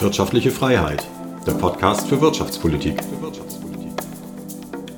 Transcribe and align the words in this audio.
Wirtschaftliche 0.00 0.50
Freiheit, 0.50 1.06
der 1.46 1.52
Podcast 1.52 2.08
für 2.08 2.22
Wirtschaftspolitik. 2.22 2.94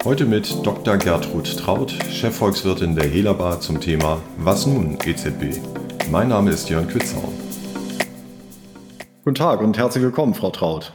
Heute 0.05 0.27
mit 0.27 0.65
Dr. 0.65 0.97
Gertrud 0.97 1.59
Traut, 1.59 1.91
Chefvolkswirtin 2.09 2.95
der 2.95 3.09
Helabar 3.09 3.61
zum 3.61 3.81
Thema 3.81 4.23
Was 4.37 4.65
nun 4.65 4.97
EZB? 5.05 5.59
Mein 6.13 6.29
Name 6.29 6.53
ist 6.53 6.71
Jörn 6.71 6.87
Kützau. 6.87 7.33
Guten 9.25 9.35
Tag 9.35 9.61
und 9.61 9.77
herzlich 9.77 10.05
willkommen, 10.05 10.35
Frau 10.35 10.51
Traut. 10.51 10.93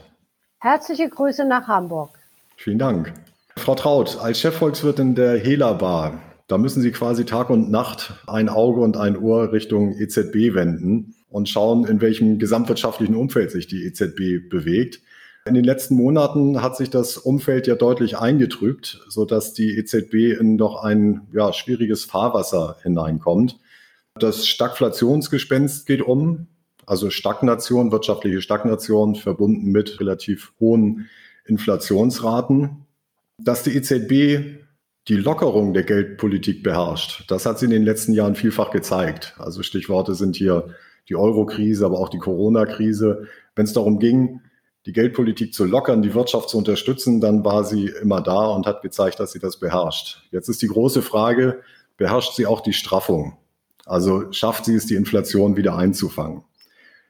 Herzliche 0.60 1.10
Grüße 1.10 1.44
nach 1.46 1.68
Hamburg. 1.68 2.18
Vielen 2.56 2.80
Dank. 2.80 3.14
Frau 3.58 3.76
Traut, 3.76 4.20
als 4.22 4.40
Chefvolkswirtin 4.40 5.16
der 5.16 5.38
Helabar, 5.38 6.22
da 6.48 6.58
müssen 6.58 6.82
Sie 6.82 6.92
quasi 6.92 7.26
Tag 7.26 7.50
und 7.50 7.70
Nacht 7.70 8.14
ein 8.26 8.48
Auge 8.48 8.80
und 8.80 8.96
ein 8.96 9.18
Ohr 9.18 9.52
Richtung 9.52 9.92
EZB 10.00 10.54
wenden 10.54 11.14
und 11.30 11.50
schauen, 11.50 11.86
in 11.86 12.02
welchem 12.02 12.40
gesamtwirtschaftlichen 12.40 13.16
Umfeld 13.16 13.52
sich 13.52 13.68
die 13.68 13.84
EZB 13.84 14.50
bewegt. 14.50 15.02
In 15.46 15.54
den 15.54 15.64
letzten 15.64 15.96
Monaten 15.96 16.62
hat 16.62 16.76
sich 16.76 16.90
das 16.90 17.18
Umfeld 17.18 17.68
ja 17.68 17.76
deutlich 17.76 18.18
eingetrübt, 18.18 19.02
sodass 19.08 19.54
die 19.54 19.78
EZB 19.78 20.38
in 20.40 20.58
doch 20.58 20.84
ein 20.84 21.28
ja, 21.32 21.54
schwieriges 21.54 22.04
Fahrwasser 22.04 22.78
hineinkommt. 22.84 23.58
Das 24.20 24.48
Stagflationsgespenst 24.48 25.86
geht 25.86 26.02
um, 26.02 26.48
also 26.86 27.10
Stagnation, 27.10 27.92
wirtschaftliche 27.92 28.42
Stagnation 28.42 29.16
verbunden 29.16 29.72
mit 29.72 30.00
relativ 30.00 30.54
hohen 30.60 31.08
Inflationsraten. 31.46 32.86
Dass 33.38 33.64
die 33.64 33.76
EZB 33.76 34.64
die 35.08 35.16
Lockerung 35.16 35.74
der 35.74 35.84
Geldpolitik 35.84 36.64
beherrscht, 36.64 37.24
das 37.30 37.46
hat 37.46 37.60
sie 37.60 37.66
in 37.66 37.72
den 37.72 37.84
letzten 37.84 38.14
Jahren 38.14 38.36
vielfach 38.36 38.72
gezeigt. 38.72 39.36
Also 39.38 39.64
Stichworte 39.64 40.16
sind 40.16 40.36
hier 40.36 40.76
die 41.10 41.16
Euro-Krise, 41.16 41.86
aber 41.86 42.00
auch 42.00 42.10
die 42.10 42.20
Corona-Krise. 42.20 43.28
Wenn 43.56 43.66
es 43.66 43.74
darum 43.74 44.00
ging, 44.00 44.42
die 44.86 44.94
Geldpolitik 44.94 45.54
zu 45.54 45.66
lockern, 45.66 46.02
die 46.02 46.14
Wirtschaft 46.14 46.50
zu 46.50 46.58
unterstützen, 46.58 47.20
dann 47.20 47.44
war 47.44 47.64
sie 47.64 47.92
immer 48.02 48.22
da 48.22 48.48
und 48.48 48.66
hat 48.66 48.82
gezeigt, 48.82 49.20
dass 49.20 49.34
sie 49.34 49.40
das 49.40 49.60
beherrscht. 49.60 50.24
Jetzt 50.32 50.48
ist 50.48 50.62
die 50.62 50.68
große 50.68 51.02
Frage, 51.02 51.60
beherrscht 51.98 52.36
sie 52.36 52.46
auch 52.46 52.62
die 52.62 52.74
Straffung? 52.74 53.38
Also 53.86 54.32
schafft 54.32 54.66
sie 54.66 54.76
es, 54.76 54.86
die 54.86 54.96
Inflation 54.96 55.58
wieder 55.58 55.76
einzufangen? 55.76 56.44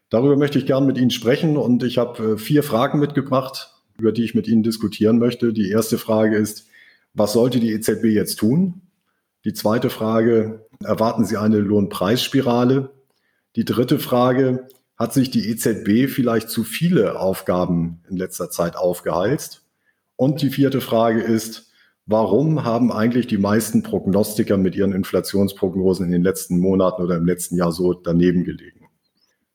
Darüber 0.10 0.38
möchte 0.38 0.58
ich 0.58 0.66
gern 0.66 0.86
mit 0.86 0.98
Ihnen 0.98 1.12
sprechen 1.12 1.58
und 1.58 1.84
ich 1.84 1.98
habe 1.98 2.34
äh, 2.34 2.38
vier 2.38 2.64
Fragen 2.64 3.00
mitgebracht, 3.00 3.74
über 4.00 4.12
die 4.12 4.24
ich 4.24 4.36
mit 4.36 4.48
Ihnen 4.48 4.64
diskutieren 4.64 5.20
möchte. 5.20 5.54
Die 5.54 5.70
erste 5.70 5.98
Frage 5.98 6.38
ist, 6.38 6.68
was 7.14 7.34
sollte 7.34 7.60
die 7.60 7.74
EZB 7.74 8.06
jetzt 8.06 8.38
tun? 8.38 8.82
Die 9.44 9.54
zweite 9.54 9.90
Frage, 9.90 10.66
erwarten 10.84 11.26
Sie 11.26 11.38
eine 11.38 11.58
Lohnpreisspirale? 11.60 12.92
Die 13.58 13.66
dritte 13.66 13.98
Frage, 13.98 14.68
hat 14.98 15.14
sich 15.14 15.32
die 15.32 15.50
EZB 15.50 16.12
vielleicht 16.14 16.48
zu 16.48 16.64
viele 16.64 17.20
Aufgaben 17.20 18.02
in 18.08 18.16
letzter 18.16 18.52
Zeit 18.52 18.76
aufgeheizt? 18.76 19.64
Und 20.16 20.44
die 20.44 20.52
vierte 20.52 20.80
Frage 20.80 21.22
ist, 21.22 21.72
warum 22.06 22.66
haben 22.66 22.92
eigentlich 22.92 23.26
die 23.26 23.40
meisten 23.40 23.82
Prognostiker 23.82 24.58
mit 24.58 24.76
ihren 24.76 24.92
Inflationsprognosen 24.92 26.06
in 26.06 26.12
den 26.12 26.22
letzten 26.22 26.60
Monaten 26.60 27.02
oder 27.02 27.18
im 27.18 27.26
letzten 27.26 27.56
Jahr 27.56 27.72
so 27.72 27.96
daneben 27.96 28.44
gelegen? 28.44 28.90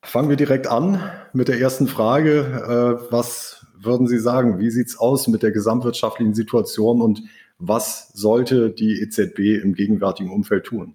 Fangen 0.01 0.27
wir 0.27 0.35
direkt 0.35 0.67
an 0.67 1.01
mit 1.31 1.47
der 1.47 1.61
ersten 1.61 1.87
Frage. 1.87 2.99
Äh, 2.99 3.09
was 3.09 3.65
würden 3.79 4.07
Sie 4.07 4.19
sagen? 4.19 4.59
Wie 4.59 4.69
sieht 4.69 4.87
es 4.87 4.97
aus 4.97 5.29
mit 5.29 5.43
der 5.43 5.51
gesamtwirtschaftlichen 5.51 6.33
Situation 6.33 7.01
und 7.01 7.23
was 7.57 8.09
sollte 8.13 8.69
die 8.69 9.01
EZB 9.01 9.63
im 9.63 9.73
gegenwärtigen 9.75 10.29
Umfeld 10.29 10.65
tun? 10.65 10.93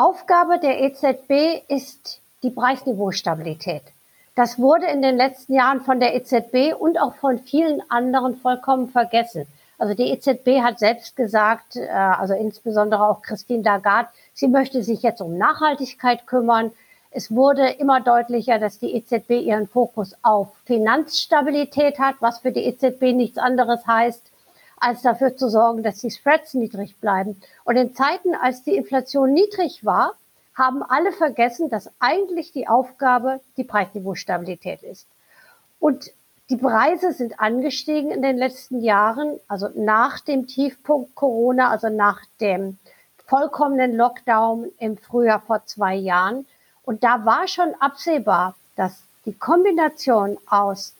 Aufgabe 0.00 0.60
der 0.60 0.80
EZB 0.80 1.64
ist 1.66 2.20
die 2.44 2.50
Preisniveaustabilität. 2.50 3.82
Das 4.36 4.56
wurde 4.56 4.86
in 4.86 5.02
den 5.02 5.16
letzten 5.16 5.54
Jahren 5.54 5.80
von 5.80 5.98
der 5.98 6.14
EZB 6.14 6.72
und 6.78 7.00
auch 7.00 7.16
von 7.16 7.40
vielen 7.40 7.82
anderen 7.90 8.36
vollkommen 8.36 8.90
vergessen. 8.90 9.48
Also 9.76 9.94
die 9.94 10.12
EZB 10.12 10.62
hat 10.62 10.78
selbst 10.78 11.16
gesagt, 11.16 11.74
äh, 11.74 11.88
also 11.88 12.34
insbesondere 12.34 13.08
auch 13.08 13.22
Christine 13.22 13.64
Lagarde, 13.64 14.08
sie 14.34 14.46
möchte 14.46 14.84
sich 14.84 15.02
jetzt 15.02 15.20
um 15.20 15.36
Nachhaltigkeit 15.36 16.28
kümmern. 16.28 16.70
Es 17.10 17.32
wurde 17.32 17.68
immer 17.68 18.00
deutlicher, 18.00 18.60
dass 18.60 18.78
die 18.78 18.94
EZB 18.94 19.30
ihren 19.30 19.66
Fokus 19.66 20.14
auf 20.22 20.54
Finanzstabilität 20.64 21.98
hat, 21.98 22.14
was 22.20 22.38
für 22.38 22.52
die 22.52 22.66
EZB 22.66 23.14
nichts 23.14 23.38
anderes 23.38 23.84
heißt, 23.84 24.30
als 24.80 25.02
dafür 25.02 25.36
zu 25.36 25.48
sorgen, 25.48 25.82
dass 25.82 25.98
die 25.98 26.10
Spreads 26.10 26.54
niedrig 26.54 26.96
bleiben. 27.00 27.40
Und 27.64 27.76
in 27.76 27.94
Zeiten, 27.94 28.34
als 28.34 28.62
die 28.62 28.76
Inflation 28.76 29.32
niedrig 29.32 29.84
war, 29.84 30.14
haben 30.54 30.82
alle 30.82 31.12
vergessen, 31.12 31.70
dass 31.70 31.90
eigentlich 32.00 32.52
die 32.52 32.68
Aufgabe 32.68 33.40
die 33.56 33.64
Preisniveaustabilität 33.64 34.82
ist. 34.82 35.06
Und 35.78 36.10
die 36.50 36.56
Preise 36.56 37.12
sind 37.12 37.38
angestiegen 37.38 38.10
in 38.10 38.22
den 38.22 38.38
letzten 38.38 38.80
Jahren, 38.80 39.38
also 39.48 39.68
nach 39.74 40.20
dem 40.20 40.46
Tiefpunkt 40.46 41.14
Corona, 41.14 41.70
also 41.70 41.90
nach 41.90 42.22
dem 42.40 42.78
vollkommenen 43.26 43.94
Lockdown 43.94 44.70
im 44.78 44.96
Frühjahr 44.96 45.40
vor 45.40 45.64
zwei 45.66 45.94
Jahren. 45.94 46.46
Und 46.82 47.04
da 47.04 47.24
war 47.26 47.46
schon 47.46 47.74
absehbar, 47.78 48.56
dass 48.76 49.02
die 49.26 49.34
Kombination 49.34 50.38
aus 50.46 50.94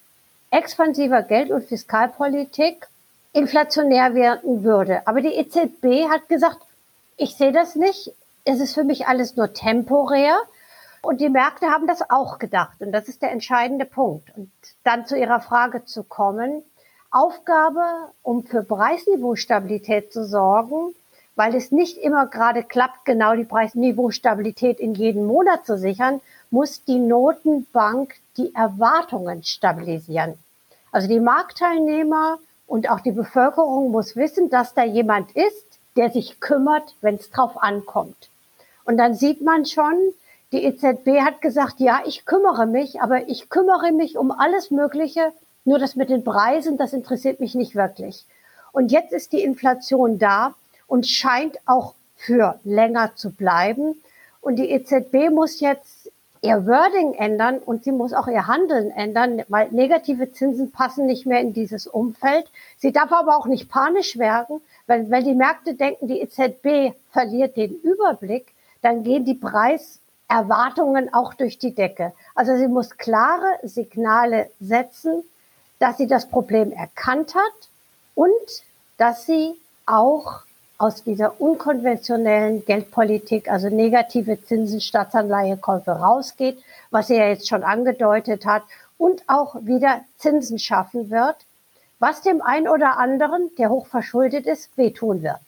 expansiver 0.51 1.23
Geld- 1.23 1.51
und 1.51 1.65
Fiskalpolitik 1.65 2.87
inflationär 3.33 4.15
werden 4.15 4.65
würde. 4.65 5.07
Aber 5.07 5.21
die 5.21 5.35
EZB 5.35 6.09
hat 6.09 6.29
gesagt, 6.29 6.59
ich 7.17 7.37
sehe 7.37 7.53
das 7.53 7.75
nicht. 7.75 8.13
Es 8.45 8.61
ist 8.61 8.75
für 8.75 8.85
mich 8.85 9.07
alles 9.07 9.37
nur 9.37 9.53
temporär. 9.53 10.37
Und 11.03 11.21
die 11.21 11.29
Märkte 11.29 11.67
haben 11.67 11.87
das 11.87 12.11
auch 12.11 12.39
gedacht. 12.39 12.81
Und 12.81 12.93
das 12.93 13.09
ist 13.09 13.23
der 13.23 13.31
entscheidende 13.31 13.85
Punkt. 13.85 14.31
Und 14.37 14.51
dann 14.85 15.07
zu 15.07 15.17
Ihrer 15.17 15.41
Frage 15.41 15.85
zu 15.85 16.03
kommen. 16.03 16.63
Aufgabe, 17.11 17.83
um 18.23 18.45
für 18.45 18.63
Preisniveaustabilität 18.63 20.13
zu 20.13 20.27
sorgen, 20.27 20.95
weil 21.37 21.55
es 21.55 21.73
nicht 21.73 21.97
immer 21.99 22.27
gerade 22.27 22.63
klappt, 22.63 23.05
genau 23.05 23.35
die 23.35 23.45
Preisniveaustabilität 23.45 24.81
in 24.81 24.95
jedem 24.95 25.27
Monat 25.27 25.65
zu 25.65 25.79
sichern, 25.79 26.21
muss 26.51 26.85
die 26.85 26.99
Notenbank 26.99 28.15
die 28.37 28.55
Erwartungen 28.55 29.45
stabilisieren. 29.45 30.35
Also 30.93 31.09
die 31.09 31.21
Marktteilnehmer 31.21 32.39
und 32.69 32.91
auch 32.91 33.01
die 33.01 33.11
Bevölkerung 33.11 33.91
muss 33.91 34.15
wissen, 34.15 34.51
dass 34.51 34.75
da 34.75 34.85
jemand 34.85 35.33
ist, 35.33 35.81
der 35.97 36.11
sich 36.11 36.39
kümmert, 36.39 36.95
wenn 37.01 37.17
es 37.17 37.31
drauf 37.31 37.61
ankommt. 37.61 38.29
Und 38.85 38.99
dann 38.99 39.15
sieht 39.15 39.43
man 39.43 39.65
schon, 39.65 39.97
die 40.53 40.63
EZB 40.65 41.23
hat 41.23 41.41
gesagt, 41.41 41.81
ja, 41.81 42.03
ich 42.07 42.25
kümmere 42.25 42.67
mich, 42.67 43.01
aber 43.01 43.29
ich 43.29 43.49
kümmere 43.49 43.91
mich 43.93 44.17
um 44.17 44.31
alles 44.31 44.71
Mögliche, 44.71 45.33
nur 45.65 45.79
das 45.79 45.97
mit 45.97 46.11
den 46.11 46.25
Preisen, 46.25 46.79
das 46.79 46.93
interessiert 46.93 47.41
mich 47.41 47.55
nicht 47.55 47.75
wirklich. 47.75 48.25
Und 48.73 48.93
jetzt 48.93 49.13
ist 49.13 49.33
die 49.33 49.43
Inflation 49.43 50.19
da 50.19 50.55
und 50.87 51.07
scheint 51.07 51.59
auch 51.67 51.95
für 52.17 52.61
länger 52.65 53.17
zu 53.17 53.31
bleiben. 53.31 54.01
Und 54.41 54.57
die 54.57 54.71
EZB 54.71 55.31
muss 55.31 55.61
jetzt 55.61 55.98
ihr 56.43 56.67
Wording 56.67 57.15
ändern 57.15 57.59
und 57.59 57.85
sie 57.85 57.93
muss 57.93 58.13
auch 58.13 58.29
ihr 58.29 58.47
Handeln 58.47 58.91
ändern, 58.91 59.43
weil 59.49 59.71
negative 59.71 60.33
Zinsen 60.33 60.71
passen 60.71 61.07
nicht 61.07 61.27
mehr 61.27 61.41
in 61.41 61.53
dieses 61.53 61.87
Umfeld. 61.87 62.47
Sie 62.77 62.93
darf 62.93 63.13
aber 63.13 63.37
auch 63.37 63.47
nicht 63.47 63.69
panisch 63.69 64.19
werden, 64.19 64.61
weil 64.87 65.11
wenn 65.11 65.25
die 65.25 65.35
Märkte 65.35 65.75
denken, 65.75 66.09
die 66.09 66.21
EZB 66.21 66.95
verliert 67.11 67.57
den 67.57 67.75
Überblick, 67.81 68.53
dann 68.83 69.03
gehen 69.03 69.25
die 69.25 69.35
Preiserwartungen 69.35 71.13
auch 71.13 71.35
durch 71.35 71.59
die 71.59 71.75
Decke. 71.75 72.13
Also 72.35 72.57
sie 72.57 72.69
muss 72.69 72.97
klare 72.97 73.59
Signale 73.63 74.51
setzen, 74.61 75.25
dass 75.79 75.97
sie 75.97 76.07
das 76.07 76.29
Problem 76.29 76.73
erkannt 76.73 77.35
hat 77.35 77.69
und 78.15 78.29
dass 78.97 79.27
sie 79.27 79.55
auch 79.87 80.43
aus 80.79 81.03
dieser 81.03 81.41
unkonventionellen 81.41 82.65
Geldpolitik, 82.65 83.51
also 83.51 83.69
negative 83.69 84.41
Zinsen, 84.43 84.81
Staatsanleihekäufe 84.81 85.91
rausgeht, 85.91 86.59
was 86.91 87.11
er 87.11 87.29
jetzt 87.29 87.49
schon 87.49 87.65
angedeutet 87.65 88.47
hat, 88.47 88.63
und 88.97 89.23
auch 89.27 89.57
wieder 89.63 90.01
Zinsen 90.17 90.59
schaffen 90.59 91.11
wird, 91.11 91.37
was 91.99 92.23
dem 92.23 92.43
einen 92.43 92.69
oder 92.69 92.99
anderen, 92.99 93.51
der 93.59 93.71
hochverschuldet 93.71 94.47
ist, 94.47 94.77
wehtun 94.77 95.23
wird. 95.23 95.41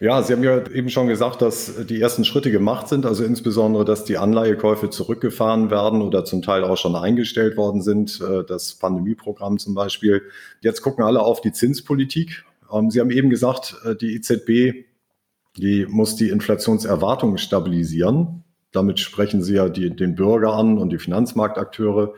Ja, 0.00 0.20
Sie 0.20 0.32
haben 0.32 0.42
ja 0.42 0.66
eben 0.72 0.90
schon 0.90 1.06
gesagt, 1.06 1.42
dass 1.42 1.86
die 1.86 2.00
ersten 2.00 2.24
Schritte 2.24 2.50
gemacht 2.50 2.88
sind, 2.88 3.06
also 3.06 3.22
insbesondere, 3.22 3.84
dass 3.84 4.04
die 4.04 4.18
Anleihekäufe 4.18 4.90
zurückgefahren 4.90 5.70
werden 5.70 6.02
oder 6.02 6.24
zum 6.24 6.42
Teil 6.42 6.64
auch 6.64 6.76
schon 6.76 6.96
eingestellt 6.96 7.56
worden 7.56 7.82
sind, 7.82 8.20
äh, 8.20 8.42
das 8.42 8.74
Pandemieprogramm 8.74 9.58
zum 9.58 9.74
Beispiel. 9.74 10.22
Jetzt 10.60 10.82
gucken 10.82 11.04
alle 11.04 11.20
auf 11.20 11.40
die 11.40 11.52
Zinspolitik 11.52 12.44
Sie 12.88 13.00
haben 13.00 13.10
eben 13.10 13.30
gesagt, 13.30 13.76
äh, 13.84 13.94
die 13.94 14.14
EZB, 14.14 14.86
die 15.56 15.86
muss 15.86 16.16
die 16.16 16.30
Inflationserwartungen 16.30 17.38
stabilisieren. 17.38 18.44
Damit 18.72 19.00
sprechen 19.00 19.42
Sie 19.42 19.54
ja 19.54 19.68
die, 19.68 19.94
den 19.94 20.14
Bürger 20.14 20.54
an 20.54 20.78
und 20.78 20.90
die 20.90 20.98
Finanzmarktakteure. 20.98 22.14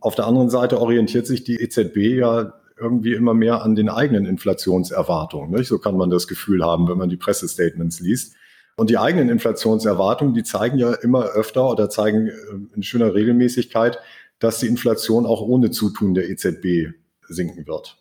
Auf 0.00 0.14
der 0.14 0.26
anderen 0.26 0.48
Seite 0.48 0.80
orientiert 0.80 1.26
sich 1.26 1.42
die 1.42 1.60
EZB 1.60 2.18
ja 2.18 2.54
irgendwie 2.78 3.14
immer 3.14 3.34
mehr 3.34 3.62
an 3.62 3.74
den 3.74 3.88
eigenen 3.88 4.26
Inflationserwartungen. 4.26 5.50
Nicht? 5.50 5.66
So 5.66 5.78
kann 5.78 5.96
man 5.96 6.10
das 6.10 6.28
Gefühl 6.28 6.64
haben, 6.64 6.88
wenn 6.88 6.98
man 6.98 7.08
die 7.08 7.16
Pressestatements 7.16 7.98
liest. 7.98 8.34
Und 8.76 8.90
die 8.90 8.98
eigenen 8.98 9.28
Inflationserwartungen, 9.28 10.34
die 10.34 10.44
zeigen 10.44 10.78
ja 10.78 10.92
immer 10.94 11.24
öfter 11.30 11.68
oder 11.68 11.90
zeigen 11.90 12.28
äh, 12.28 12.32
in 12.76 12.84
schöner 12.84 13.12
Regelmäßigkeit, 13.12 13.98
dass 14.38 14.60
die 14.60 14.68
Inflation 14.68 15.26
auch 15.26 15.40
ohne 15.40 15.72
Zutun 15.72 16.14
der 16.14 16.30
EZB 16.30 16.94
sinken 17.28 17.66
wird. 17.66 17.98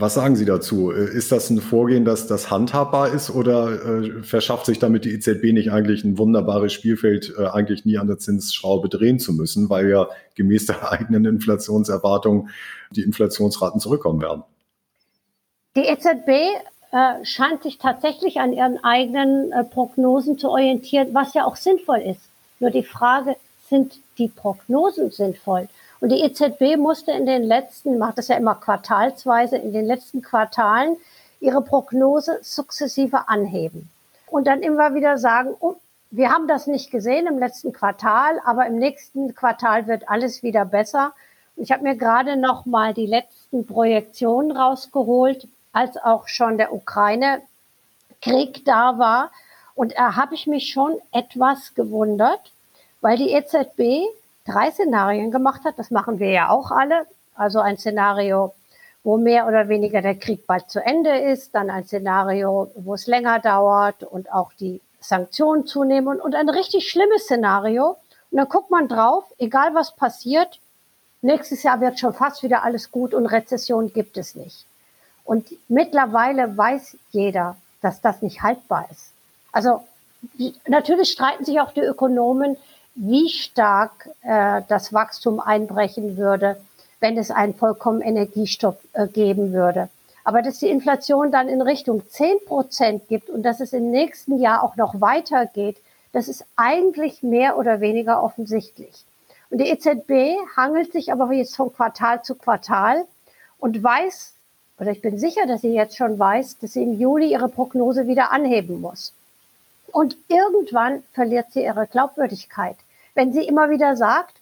Was 0.00 0.14
sagen 0.14 0.36
Sie 0.36 0.44
dazu? 0.44 0.92
Ist 0.92 1.32
das 1.32 1.50
ein 1.50 1.60
Vorgehen, 1.60 2.04
das, 2.04 2.28
das 2.28 2.52
handhabbar 2.52 3.12
ist 3.12 3.30
oder 3.30 3.84
äh, 3.84 4.22
verschafft 4.22 4.66
sich 4.66 4.78
damit 4.78 5.04
die 5.04 5.12
EZB 5.12 5.52
nicht 5.52 5.72
eigentlich 5.72 6.04
ein 6.04 6.18
wunderbares 6.18 6.72
Spielfeld, 6.72 7.34
äh, 7.36 7.46
eigentlich 7.46 7.84
nie 7.84 7.98
an 7.98 8.06
der 8.06 8.18
Zinsschraube 8.18 8.88
drehen 8.88 9.18
zu 9.18 9.32
müssen, 9.32 9.68
weil 9.70 9.90
ja 9.90 10.06
gemäß 10.36 10.66
der 10.66 10.88
eigenen 10.92 11.24
Inflationserwartung 11.24 12.48
die 12.92 13.02
Inflationsraten 13.02 13.80
zurückkommen 13.80 14.22
werden? 14.22 14.44
Die 15.74 15.80
EZB 15.80 16.28
äh, 16.92 17.24
scheint 17.24 17.64
sich 17.64 17.78
tatsächlich 17.78 18.38
an 18.38 18.52
ihren 18.52 18.78
eigenen 18.84 19.50
äh, 19.50 19.64
Prognosen 19.64 20.38
zu 20.38 20.50
orientieren, 20.50 21.08
was 21.12 21.34
ja 21.34 21.44
auch 21.44 21.56
sinnvoll 21.56 21.98
ist. 21.98 22.20
Nur 22.60 22.70
die 22.70 22.84
Frage, 22.84 23.34
sind 23.68 23.98
die 24.16 24.28
Prognosen 24.28 25.10
sinnvoll? 25.10 25.68
Und 26.00 26.10
die 26.10 26.20
EZB 26.22 26.76
musste 26.76 27.10
in 27.12 27.26
den 27.26 27.42
letzten, 27.42 27.98
macht 27.98 28.18
das 28.18 28.28
ja 28.28 28.36
immer 28.36 28.54
quartalsweise, 28.54 29.56
in 29.56 29.72
den 29.72 29.86
letzten 29.86 30.22
Quartalen 30.22 30.96
ihre 31.40 31.62
Prognose 31.62 32.38
sukzessive 32.42 33.28
anheben. 33.28 33.90
Und 34.26 34.46
dann 34.46 34.62
immer 34.62 34.94
wieder 34.94 35.18
sagen, 35.18 35.54
oh, 35.60 35.76
wir 36.10 36.30
haben 36.30 36.48
das 36.48 36.66
nicht 36.66 36.90
gesehen 36.90 37.26
im 37.26 37.38
letzten 37.38 37.72
Quartal, 37.72 38.40
aber 38.44 38.66
im 38.66 38.76
nächsten 38.78 39.34
Quartal 39.34 39.86
wird 39.86 40.08
alles 40.08 40.42
wieder 40.42 40.64
besser. 40.64 41.12
Ich 41.56 41.70
habe 41.72 41.82
mir 41.82 41.96
gerade 41.96 42.36
noch 42.36 42.64
mal 42.66 42.94
die 42.94 43.06
letzten 43.06 43.66
Projektionen 43.66 44.56
rausgeholt, 44.56 45.48
als 45.72 45.96
auch 45.96 46.28
schon 46.28 46.56
der 46.56 46.72
Ukraine-Krieg 46.72 48.64
da 48.64 48.98
war. 48.98 49.30
Und 49.74 49.94
da 49.96 50.16
habe 50.16 50.34
ich 50.34 50.46
mich 50.46 50.70
schon 50.70 50.96
etwas 51.12 51.74
gewundert, 51.74 52.52
weil 53.00 53.16
die 53.16 53.32
EZB 53.32 54.08
drei 54.48 54.70
Szenarien 54.70 55.30
gemacht 55.30 55.64
hat. 55.64 55.78
Das 55.78 55.90
machen 55.90 56.18
wir 56.18 56.30
ja 56.30 56.50
auch 56.50 56.70
alle. 56.70 57.06
Also 57.34 57.60
ein 57.60 57.78
Szenario, 57.78 58.54
wo 59.04 59.16
mehr 59.16 59.46
oder 59.46 59.68
weniger 59.68 60.02
der 60.02 60.16
Krieg 60.16 60.46
bald 60.46 60.70
zu 60.70 60.84
Ende 60.84 61.16
ist, 61.16 61.54
dann 61.54 61.70
ein 61.70 61.84
Szenario, 61.84 62.70
wo 62.76 62.94
es 62.94 63.06
länger 63.06 63.38
dauert 63.38 64.02
und 64.02 64.32
auch 64.32 64.52
die 64.54 64.80
Sanktionen 65.00 65.66
zunehmen 65.66 66.20
und 66.20 66.34
ein 66.34 66.48
richtig 66.48 66.90
schlimmes 66.90 67.24
Szenario. 67.24 67.96
Und 68.30 68.38
dann 68.38 68.48
guckt 68.48 68.70
man 68.70 68.88
drauf, 68.88 69.24
egal 69.38 69.74
was 69.74 69.94
passiert, 69.94 70.58
nächstes 71.22 71.62
Jahr 71.62 71.80
wird 71.80 71.98
schon 71.98 72.14
fast 72.14 72.42
wieder 72.42 72.64
alles 72.64 72.90
gut 72.90 73.14
und 73.14 73.26
Rezession 73.26 73.92
gibt 73.92 74.16
es 74.16 74.34
nicht. 74.34 74.66
Und 75.24 75.46
mittlerweile 75.68 76.56
weiß 76.56 76.96
jeder, 77.10 77.56
dass 77.80 78.00
das 78.00 78.22
nicht 78.22 78.42
haltbar 78.42 78.86
ist. 78.90 79.12
Also 79.52 79.84
natürlich 80.66 81.10
streiten 81.10 81.44
sich 81.44 81.60
auch 81.60 81.72
die 81.72 81.80
Ökonomen, 81.80 82.56
wie 82.98 83.28
stark 83.28 84.10
äh, 84.22 84.62
das 84.68 84.92
Wachstum 84.92 85.38
einbrechen 85.40 86.16
würde, 86.16 86.60
wenn 87.00 87.16
es 87.16 87.30
einen 87.30 87.54
vollkommen 87.54 88.00
Energiestopp 88.00 88.80
äh, 88.92 89.06
geben 89.06 89.52
würde. 89.52 89.88
Aber 90.24 90.42
dass 90.42 90.58
die 90.58 90.68
Inflation 90.68 91.30
dann 91.30 91.48
in 91.48 91.62
Richtung 91.62 92.02
10 92.08 92.44
Prozent 92.44 93.08
gibt 93.08 93.30
und 93.30 93.44
dass 93.44 93.60
es 93.60 93.72
im 93.72 93.90
nächsten 93.90 94.40
Jahr 94.40 94.64
auch 94.64 94.76
noch 94.76 95.00
weitergeht, 95.00 95.76
das 96.12 96.26
ist 96.28 96.44
eigentlich 96.56 97.22
mehr 97.22 97.56
oder 97.56 97.80
weniger 97.80 98.22
offensichtlich. 98.22 99.04
Und 99.50 99.58
die 99.58 99.68
EZB 99.68 100.36
hangelt 100.56 100.92
sich 100.92 101.12
aber 101.12 101.32
jetzt 101.32 101.56
von 101.56 101.72
Quartal 101.72 102.22
zu 102.22 102.34
Quartal 102.34 103.04
und 103.58 103.82
weiß, 103.82 104.34
oder 104.80 104.90
ich 104.90 105.00
bin 105.00 105.18
sicher, 105.18 105.46
dass 105.46 105.60
sie 105.60 105.72
jetzt 105.72 105.96
schon 105.96 106.18
weiß, 106.18 106.58
dass 106.58 106.72
sie 106.72 106.82
im 106.82 106.98
Juli 106.98 107.30
ihre 107.30 107.48
Prognose 107.48 108.06
wieder 108.06 108.32
anheben 108.32 108.80
muss. 108.80 109.12
Und 109.92 110.16
irgendwann 110.28 111.04
verliert 111.14 111.46
sie 111.52 111.62
ihre 111.62 111.86
Glaubwürdigkeit 111.86 112.76
wenn 113.18 113.32
sie 113.32 113.42
immer 113.42 113.68
wieder 113.68 113.96
sagt, 113.96 114.36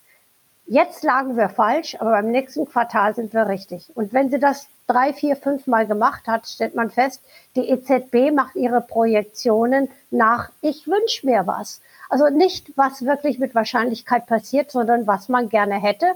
jetzt 0.67 1.03
lagen 1.03 1.35
wir 1.35 1.49
falsch, 1.49 1.97
aber 1.99 2.11
beim 2.11 2.31
nächsten 2.31 2.67
Quartal 2.67 3.15
sind 3.15 3.33
wir 3.33 3.49
richtig. 3.49 3.91
Und 3.95 4.13
wenn 4.13 4.29
sie 4.29 4.39
das 4.39 4.69
drei, 4.87 5.15
vier, 5.15 5.35
fünf 5.35 5.67
Mal 5.67 5.87
gemacht 5.87 6.27
hat, 6.27 6.47
stellt 6.47 6.75
man 6.75 6.91
fest, 6.91 7.23
die 7.57 7.71
EZB 7.71 8.35
macht 8.35 8.55
ihre 8.55 8.83
Projektionen 8.83 9.89
nach, 10.11 10.51
ich 10.61 10.87
wünsche 10.87 11.25
mir 11.25 11.47
was. 11.47 11.81
Also 12.11 12.29
nicht, 12.29 12.77
was 12.77 13.07
wirklich 13.07 13.39
mit 13.39 13.55
Wahrscheinlichkeit 13.55 14.27
passiert, 14.27 14.71
sondern 14.71 15.07
was 15.07 15.31
man 15.31 15.49
gerne 15.49 15.81
hätte, 15.81 16.09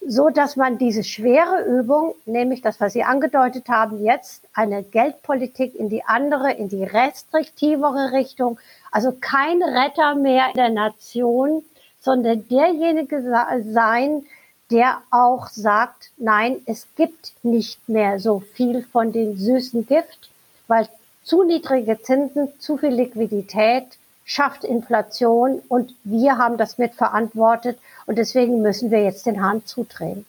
so 0.00 0.30
dass 0.30 0.56
man 0.56 0.78
diese 0.78 1.04
schwere 1.04 1.62
Übung, 1.64 2.14
nämlich 2.24 2.62
das, 2.62 2.80
was 2.80 2.94
Sie 2.94 3.04
angedeutet 3.04 3.68
haben, 3.68 4.02
jetzt 4.02 4.48
eine 4.54 4.82
Geldpolitik 4.82 5.74
in 5.74 5.90
die 5.90 6.04
andere, 6.06 6.52
in 6.52 6.70
die 6.70 6.84
restriktivere 6.84 8.12
Richtung, 8.12 8.58
also 8.90 9.12
kein 9.12 9.62
Retter 9.62 10.14
mehr 10.14 10.46
der 10.56 10.70
Nation, 10.70 11.62
sondern 12.02 12.46
derjenige 12.48 13.22
sein, 13.64 14.26
der 14.70 15.02
auch 15.10 15.48
sagt, 15.48 16.10
nein, 16.16 16.60
es 16.66 16.86
gibt 16.96 17.32
nicht 17.42 17.88
mehr 17.88 18.18
so 18.18 18.40
viel 18.40 18.82
von 18.82 19.12
dem 19.12 19.36
süßen 19.36 19.86
Gift, 19.86 20.30
weil 20.66 20.88
zu 21.22 21.44
niedrige 21.44 22.00
Zinsen, 22.02 22.48
zu 22.58 22.76
viel 22.76 22.90
Liquidität 22.90 23.86
schafft 24.24 24.64
Inflation 24.64 25.62
und 25.68 25.94
wir 26.04 26.38
haben 26.38 26.56
das 26.56 26.78
mitverantwortet 26.78 27.78
und 28.06 28.18
deswegen 28.18 28.62
müssen 28.62 28.90
wir 28.90 29.02
jetzt 29.02 29.26
den 29.26 29.42
Hahn 29.42 29.64
zudrehen. 29.64 30.26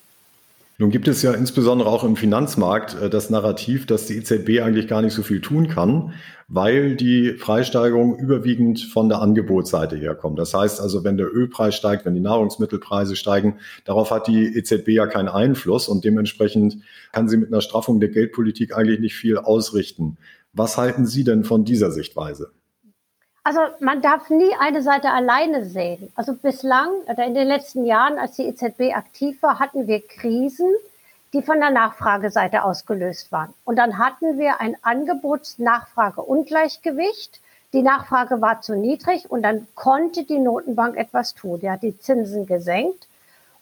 Nun 0.80 0.90
gibt 0.90 1.08
es 1.08 1.22
ja 1.22 1.34
insbesondere 1.34 1.88
auch 1.88 2.04
im 2.04 2.16
Finanzmarkt 2.16 3.00
äh, 3.00 3.10
das 3.10 3.30
Narrativ, 3.30 3.86
dass 3.86 4.08
die 4.08 4.18
EZB 4.18 4.62
eigentlich 4.62 4.88
gar 4.88 5.04
nicht 5.04 5.14
so 5.14 5.22
viel 5.22 5.40
tun 5.40 5.68
kann, 5.68 6.14
weil 6.48 6.96
die 6.96 7.34
Freisteigerung 7.34 8.18
überwiegend 8.18 8.82
von 8.82 9.08
der 9.08 9.22
Angebotsseite 9.22 9.96
herkommt. 9.96 10.40
Das 10.40 10.54
heißt 10.54 10.82
also, 10.82 11.04
wenn 11.04 11.18
der 11.18 11.32
Ölpreis 11.32 11.76
steigt, 11.76 12.06
wenn 12.06 12.16
die 12.16 12.22
Nahrungsmittelpreise 12.22 13.16
steigen, 13.16 13.60
darauf 13.86 14.10
hat 14.10 14.28
die 14.28 14.58
EZB 14.58 14.90
ja 14.90 15.06
keinen 15.06 15.30
Einfluss 15.30 15.88
und 15.88 16.04
dementsprechend 16.06 16.78
kann 17.12 17.30
sie 17.30 17.38
mit 17.38 17.50
einer 17.50 17.62
Straffung 17.62 18.00
der 18.00 18.10
Geldpolitik 18.10 18.76
eigentlich 18.76 19.00
nicht 19.00 19.16
viel 19.16 19.38
ausrichten. 19.38 20.18
Was 20.54 20.78
halten 20.78 21.06
Sie 21.06 21.24
denn 21.24 21.44
von 21.44 21.66
dieser 21.66 21.92
Sichtweise? 21.92 22.52
Also 23.46 23.60
man 23.80 24.02
darf 24.02 24.30
nie 24.30 24.56
eine 24.58 24.82
Seite 24.82 25.12
alleine 25.12 25.66
sehen. 25.66 26.14
Also 26.16 26.34
bislang 26.34 26.88
oder 27.08 27.26
in 27.26 27.34
den 27.34 27.46
letzten 27.48 27.84
Jahren, 27.86 28.18
als 28.18 28.38
die 28.38 28.44
EZB 28.44 28.96
aktiv 28.96 29.44
war, 29.44 29.60
hatten 29.60 29.86
wir 29.86 30.02
Krisen, 30.08 30.74
die 31.34 31.42
von 31.42 31.60
der 31.60 31.72
Nachfrageseite 31.72 32.64
ausgelöst 32.64 33.34
waren. 33.34 33.54
Und 33.66 33.76
dann 33.76 33.98
hatten 33.98 34.40
wir 34.40 34.62
ein 34.62 34.78
Angebots-Nachfrage-Ungleichgewicht. 34.82 37.42
Die 37.74 37.82
Nachfrage 37.82 38.40
war 38.40 38.62
zu 38.62 38.76
niedrig 38.76 39.30
und 39.30 39.42
dann 39.42 39.68
konnte 39.76 40.24
die 40.24 40.40
Notenbank 40.40 40.96
etwas 40.96 41.34
tun. 41.34 41.60
Die 41.60 41.70
hat 41.70 41.84
die 41.84 42.00
Zinsen 42.00 42.46
gesenkt 42.46 43.10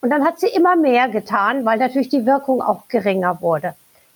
und 0.01 0.11
dann 0.11 0.23
hat 0.25 0.39
sie 0.39 0.49
immer 0.49 0.75
mehr 0.75 1.09
getan, 1.09 1.65
weil 1.65 1.79
natürlich 1.79 2.09
die 2.09 2.27
Wirkung 2.27 2.61
auch 2.61 2.87
geringer 2.87 3.41
wurde. 3.41 3.73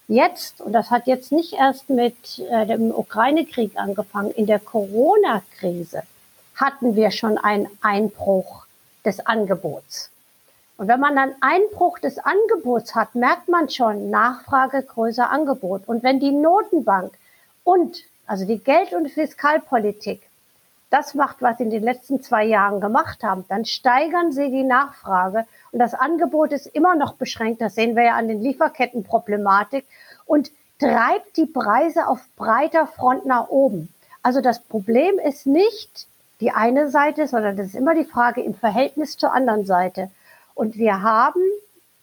Jetzt, 0.08 0.62
und 0.62 0.74
das 0.74 0.92
hat 0.92 1.08
jetzt 1.08 1.32
nicht 1.32 1.54
erst 1.54 1.90
mit 1.90 2.40
äh, 2.52 2.68
dem 2.68 2.92
Ukraine-Krieg 2.92 3.72
angefangen, 3.76 4.32
in 4.32 4.46
der 4.46 4.60
Corona-Krise 4.60 6.04
hatten 6.56 6.96
wir 6.96 7.12
schon 7.12 7.38
einen 7.38 7.68
Einbruch 7.82 8.66
des 9.04 9.26
Angebots. 9.26 10.12
Und 10.78 10.88
wenn 10.88 11.00
man 11.00 11.18
einen 11.18 11.36
Einbruch 11.42 12.00
des 12.00 12.20
Angebots 12.20 12.96
hat, 12.96 13.16
merkt 13.16 13.48
man 13.48 13.70
schon 13.70 14.10
Nachfrage 14.10 14.84
größer 14.84 15.30
Angebot. 15.30 15.88
Und 15.88 16.04
wenn 16.04 16.20
die 16.20 16.32
Notenbank 16.32 17.14
und 17.64 18.04
also 18.28 18.46
die 18.46 18.60
Geld- 18.60 18.94
und 18.94 19.10
Fiskalpolitik 19.10 20.22
das 20.96 21.14
macht, 21.14 21.42
was 21.42 21.58
sie 21.58 21.64
in 21.64 21.70
den 21.72 21.84
letzten 21.84 22.22
zwei 22.22 22.46
Jahren 22.46 22.80
gemacht 22.80 23.22
haben, 23.22 23.44
dann 23.50 23.66
steigern 23.66 24.32
sie 24.32 24.50
die 24.50 24.64
Nachfrage 24.64 25.46
und 25.74 25.80
das 25.80 25.94
Angebot 25.94 26.54
ist 26.54 26.68
immer 26.68 26.96
noch 26.96 27.16
beschränkt. 27.16 27.60
Das 27.60 27.76
sehen 27.76 27.98
wir 27.98 28.04
ja 28.04 28.16
an 28.16 28.30
den 28.30 28.42
Lieferkettenproblematik 28.42 29.86
und 30.26 30.52
treibt 30.80 31.36
die 31.36 31.48
Preise 31.48 32.08
auf 32.08 32.20
breiter 32.38 32.88
Front 32.88 33.26
nach 33.26 33.50
oben. 33.50 33.94
Also 34.24 34.40
das 34.40 34.62
Problem 34.62 35.20
ist 35.20 35.46
nicht 35.46 36.08
die 36.40 36.52
eine 36.52 36.90
Seite, 36.90 37.28
sondern 37.28 37.58
das 37.58 37.68
ist 37.68 37.76
immer 37.76 37.94
die 37.94 38.06
Frage 38.06 38.42
im 38.42 38.56
Verhältnis 38.56 39.18
zur 39.18 39.34
anderen 39.34 39.66
Seite. 39.66 40.10
Und 40.54 40.78
wir 40.78 41.02
haben 41.02 41.42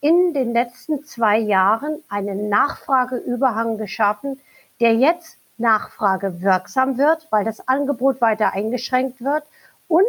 in 0.02 0.34
den 0.34 0.52
letzten 0.52 1.02
zwei 1.04 1.38
Jahren 1.38 2.02
einen 2.10 2.50
Nachfrageüberhang 2.50 3.78
geschaffen, 3.78 4.38
der 4.80 4.94
jetzt 4.96 5.38
Nachfrage 5.62 6.42
wirksam 6.42 6.98
wird, 6.98 7.26
weil 7.30 7.46
das 7.46 7.66
Angebot 7.66 8.20
weiter 8.20 8.52
eingeschränkt 8.52 9.24
wird 9.24 9.44
und 9.88 10.04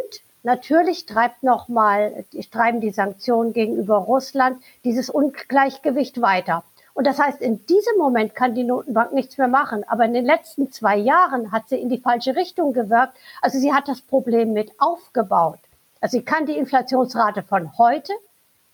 Natürlich 0.45 1.05
treibt 1.05 1.41
noch 1.41 1.69
mal, 1.69 2.25
treiben 2.51 2.81
die 2.81 2.91
Sanktionen 2.91 3.53
gegenüber 3.53 3.95
Russland 3.95 4.61
dieses 4.83 5.09
Ungleichgewicht 5.09 6.21
weiter. 6.21 6.65
Und 6.93 7.07
das 7.07 7.17
heißt, 7.17 7.41
in 7.41 7.65
diesem 7.65 7.97
Moment 7.97 8.35
kann 8.35 8.53
die 8.53 8.65
Notenbank 8.65 9.13
nichts 9.13 9.37
mehr 9.37 9.47
machen. 9.47 9.83
Aber 9.87 10.03
in 10.03 10.13
den 10.13 10.25
letzten 10.25 10.71
zwei 10.71 10.97
Jahren 10.97 11.51
hat 11.53 11.69
sie 11.69 11.77
in 11.77 11.89
die 11.89 11.97
falsche 11.97 12.35
Richtung 12.35 12.73
gewirkt. 12.73 13.13
Also 13.41 13.57
sie 13.57 13.73
hat 13.73 13.87
das 13.87 14.01
Problem 14.01 14.51
mit 14.51 14.71
aufgebaut. 14.79 15.59
Also 16.01 16.17
sie 16.17 16.25
kann 16.25 16.45
die 16.45 16.57
Inflationsrate 16.57 17.41
von 17.41 17.77
heute 17.77 18.13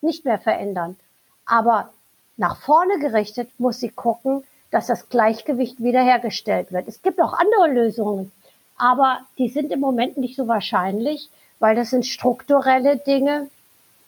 nicht 0.02 0.26
mehr 0.26 0.40
verändern. 0.40 0.98
Aber 1.46 1.90
nach 2.36 2.58
vorne 2.58 2.98
gerichtet 3.00 3.52
muss 3.60 3.80
sie 3.80 3.90
gucken, 3.90 4.44
dass 4.72 4.88
das 4.88 5.10
Gleichgewicht 5.10 5.82
wiederhergestellt 5.82 6.72
wird. 6.72 6.88
Es 6.88 7.02
gibt 7.02 7.22
auch 7.22 7.34
andere 7.34 7.68
Lösungen, 7.68 8.32
aber 8.78 9.20
die 9.38 9.50
sind 9.50 9.72
im 9.72 9.80
Moment 9.80 10.18
nicht 10.18 10.36
so 10.36 10.48
wahrscheinlich, 10.48 11.30
weil 11.60 11.76
das 11.76 11.90
sind 11.90 12.06
strukturelle 12.06 12.98
Dinge 12.98 13.50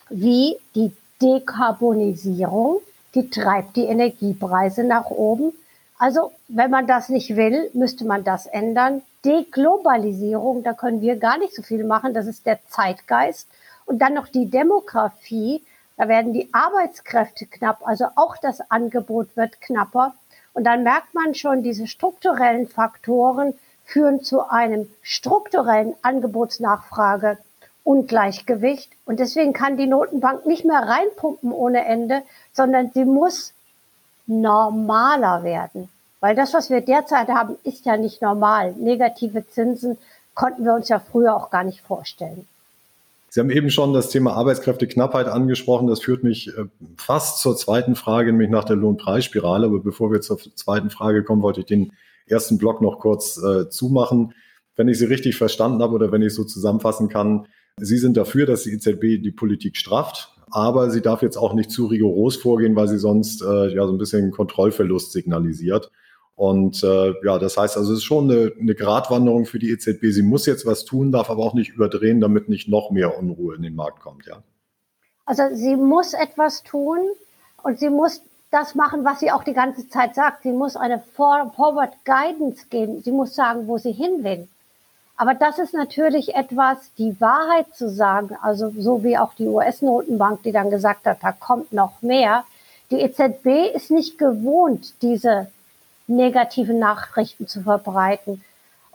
wie 0.10 0.58
die 0.76 0.92
Dekarbonisierung, 1.22 2.80
die 3.14 3.30
treibt 3.30 3.76
die 3.76 3.86
Energiepreise 3.86 4.84
nach 4.84 5.10
oben. 5.10 5.54
Also 5.98 6.32
wenn 6.48 6.72
man 6.72 6.88
das 6.88 7.10
nicht 7.10 7.36
will, 7.36 7.70
müsste 7.74 8.06
man 8.06 8.24
das 8.24 8.46
ändern. 8.48 9.02
Deglobalisierung, 9.24 10.64
da 10.64 10.74
können 10.74 11.02
wir 11.02 11.18
gar 11.18 11.38
nicht 11.38 11.54
so 11.54 11.62
viel 11.62 11.84
machen, 11.84 12.14
das 12.14 12.26
ist 12.26 12.46
der 12.46 12.60
Zeitgeist. 12.70 13.48
Und 13.86 14.00
dann 14.00 14.14
noch 14.14 14.28
die 14.28 14.50
Demografie, 14.50 15.62
da 15.98 16.08
werden 16.08 16.34
die 16.34 16.50
Arbeitskräfte 16.54 17.46
knapp, 17.46 17.86
also 17.86 18.06
auch 18.16 18.38
das 18.38 18.62
Angebot 18.72 19.36
wird 19.36 19.62
knapper. 19.62 20.16
Und 20.54 20.66
dann 20.66 20.84
merkt 20.84 21.14
man 21.14 21.34
schon, 21.34 21.64
diese 21.64 21.88
strukturellen 21.88 22.68
Faktoren 22.68 23.54
führen 23.86 24.24
zu 24.24 24.50
einem 24.50 24.90
strukturellen 25.02 25.96
Angebotsnachfrage 26.02 27.38
Ungleichgewicht. 27.84 28.92
Und 29.06 29.20
deswegen 29.20 29.54
kann 29.54 29.78
die 29.78 29.88
Notenbank 29.88 30.46
nicht 30.46 30.66
mehr 30.66 30.80
reinpumpen 30.80 31.52
ohne 31.52 31.86
Ende, 31.86 32.22
sondern 32.54 32.92
sie 32.94 33.06
muss 33.06 33.54
normaler 34.28 35.44
werden. 35.44 35.90
Weil 36.20 36.36
das, 36.36 36.54
was 36.54 36.70
wir 36.70 36.82
derzeit 36.82 37.30
haben, 37.30 37.58
ist 37.64 37.86
ja 37.86 37.98
nicht 37.98 38.22
normal. 38.22 38.74
Negative 38.74 39.48
Zinsen 39.48 39.98
konnten 40.36 40.64
wir 40.64 40.74
uns 40.74 40.90
ja 40.90 41.00
früher 41.00 41.36
auch 41.36 41.50
gar 41.50 41.64
nicht 41.64 41.82
vorstellen. 41.82 42.48
Sie 43.34 43.40
haben 43.40 43.50
eben 43.50 43.70
schon 43.70 43.94
das 43.94 44.10
Thema 44.10 44.34
Arbeitskräfteknappheit 44.34 45.28
angesprochen. 45.28 45.88
Das 45.88 46.02
führt 46.02 46.22
mich 46.22 46.50
äh, 46.50 46.66
fast 46.98 47.40
zur 47.40 47.56
zweiten 47.56 47.96
Frage, 47.96 48.30
nämlich 48.34 48.50
nach 48.50 48.66
der 48.66 48.76
Lohnpreisspirale. 48.76 49.68
Aber 49.68 49.80
bevor 49.80 50.12
wir 50.12 50.20
zur 50.20 50.38
zweiten 50.38 50.90
Frage 50.90 51.24
kommen, 51.24 51.42
wollte 51.42 51.62
ich 51.62 51.66
den 51.66 51.94
ersten 52.26 52.58
Block 52.58 52.82
noch 52.82 53.00
kurz 53.00 53.42
äh, 53.42 53.70
zumachen. 53.70 54.34
Wenn 54.76 54.90
ich 54.90 54.98
Sie 54.98 55.06
richtig 55.06 55.38
verstanden 55.38 55.82
habe 55.82 55.94
oder 55.94 56.12
wenn 56.12 56.22
ich 56.22 56.34
so 56.34 56.44
zusammenfassen 56.44 57.08
kann, 57.08 57.48
Sie 57.78 57.98
sind 57.98 58.18
dafür, 58.18 58.46
dass 58.46 58.64
die 58.64 58.74
EZB 58.74 59.24
die 59.24 59.32
Politik 59.32 59.78
strafft, 59.78 60.36
aber 60.52 60.90
sie 60.92 61.02
darf 61.02 61.22
jetzt 61.22 61.38
auch 61.38 61.54
nicht 61.54 61.72
zu 61.72 61.86
rigoros 61.86 62.36
vorgehen, 62.36 62.76
weil 62.76 62.90
sie 62.90 63.00
sonst 63.00 63.42
äh, 63.42 63.74
ja 63.74 63.88
so 63.88 63.94
ein 63.94 63.98
bisschen 63.98 64.32
Kontrollverlust 64.32 65.14
signalisiert. 65.14 65.90
Und 66.36 66.84
äh, 66.84 67.14
ja, 67.24 67.38
das 67.38 67.58
heißt 67.58 67.78
also, 67.78 67.94
es 67.94 68.00
ist 68.00 68.06
schon 68.06 68.32
eine, 68.32 68.52
eine 68.60 68.74
Gratwanderung 68.74 69.46
für 69.46 69.60
die 69.60 69.70
EZB. 69.70 70.12
Sie 70.12 70.24
muss 70.24 70.46
jetzt 70.46 70.66
was 70.66 70.86
tun, 70.86 71.12
darf 71.12 71.30
aber 71.30 71.44
auch 71.44 71.54
nicht 71.54 71.70
überdrehen, 71.70 72.20
damit 72.20 72.50
nicht 72.50 72.68
noch 72.68 72.90
mehr 72.90 73.18
Unruhe 73.18 73.56
in 73.56 73.62
den 73.62 73.76
Markt 73.76 74.00
kommt, 74.00 74.26
ja. 74.26 74.42
Also 75.26 75.44
sie 75.54 75.76
muss 75.76 76.14
etwas 76.14 76.64
tun 76.64 76.98
und 77.64 77.80
sie 77.80 77.90
muss 77.90 78.22
das 78.50 78.76
machen, 78.76 79.06
was 79.06 79.20
sie 79.20 79.32
auch 79.32 79.44
die 79.44 79.54
ganze 79.54 79.88
Zeit 79.88 80.16
sagt. 80.16 80.44
Sie 80.44 80.52
muss 80.52 80.76
eine 80.76 81.02
Forward 81.16 81.94
Guidance 82.06 82.66
geben. 82.70 83.02
Sie 83.02 83.12
muss 83.12 83.34
sagen, 83.34 83.68
wo 83.68 83.78
sie 83.78 83.94
hin 83.94 84.24
will. 84.24 84.48
Aber 85.16 85.36
das 85.36 85.60
ist 85.60 85.74
natürlich 85.74 86.36
etwas, 86.36 86.92
die 86.98 87.20
Wahrheit 87.22 87.68
zu 87.76 87.90
sagen, 87.90 88.36
also 88.42 88.74
so 88.78 89.04
wie 89.04 89.18
auch 89.18 89.36
die 89.36 89.46
US-Notenbank, 89.46 90.44
die 90.44 90.52
dann 90.52 90.70
gesagt 90.70 91.06
hat, 91.06 91.20
da 91.22 91.32
kommt 91.32 91.72
noch 91.72 92.02
mehr. 92.02 92.44
Die 92.90 93.00
EZB 93.00 93.74
ist 93.74 93.92
nicht 93.92 94.18
gewohnt, 94.18 94.96
diese 95.02 95.48
negative 96.16 96.74
Nachrichten 96.74 97.48
zu 97.48 97.62
verbreiten. 97.62 98.44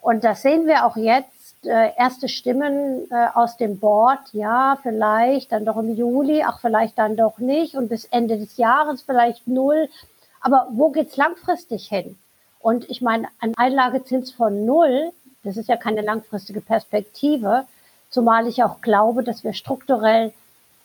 Und 0.00 0.24
das 0.24 0.42
sehen 0.42 0.66
wir 0.66 0.86
auch 0.86 0.96
jetzt. 0.96 1.36
Äh, 1.64 1.92
erste 1.96 2.28
Stimmen 2.28 3.10
äh, 3.10 3.26
aus 3.34 3.56
dem 3.56 3.80
Board, 3.80 4.20
ja, 4.32 4.78
vielleicht 4.82 5.50
dann 5.50 5.64
doch 5.64 5.78
im 5.78 5.96
Juli, 5.96 6.44
ach, 6.46 6.60
vielleicht 6.60 6.96
dann 6.98 7.16
doch 7.16 7.38
nicht 7.38 7.74
und 7.74 7.88
bis 7.88 8.04
Ende 8.04 8.38
des 8.38 8.56
Jahres 8.56 9.02
vielleicht 9.02 9.48
null. 9.48 9.88
Aber 10.40 10.68
wo 10.70 10.90
geht's 10.90 11.16
langfristig 11.16 11.88
hin? 11.88 12.16
Und 12.60 12.88
ich 12.88 13.00
meine, 13.00 13.28
ein 13.40 13.54
Einlagezins 13.56 14.30
von 14.30 14.64
null, 14.64 15.12
das 15.42 15.56
ist 15.56 15.68
ja 15.68 15.76
keine 15.76 16.02
langfristige 16.02 16.60
Perspektive, 16.60 17.64
zumal 18.10 18.46
ich 18.46 18.62
auch 18.62 18.80
glaube, 18.80 19.24
dass 19.24 19.42
wir 19.42 19.52
strukturell 19.52 20.32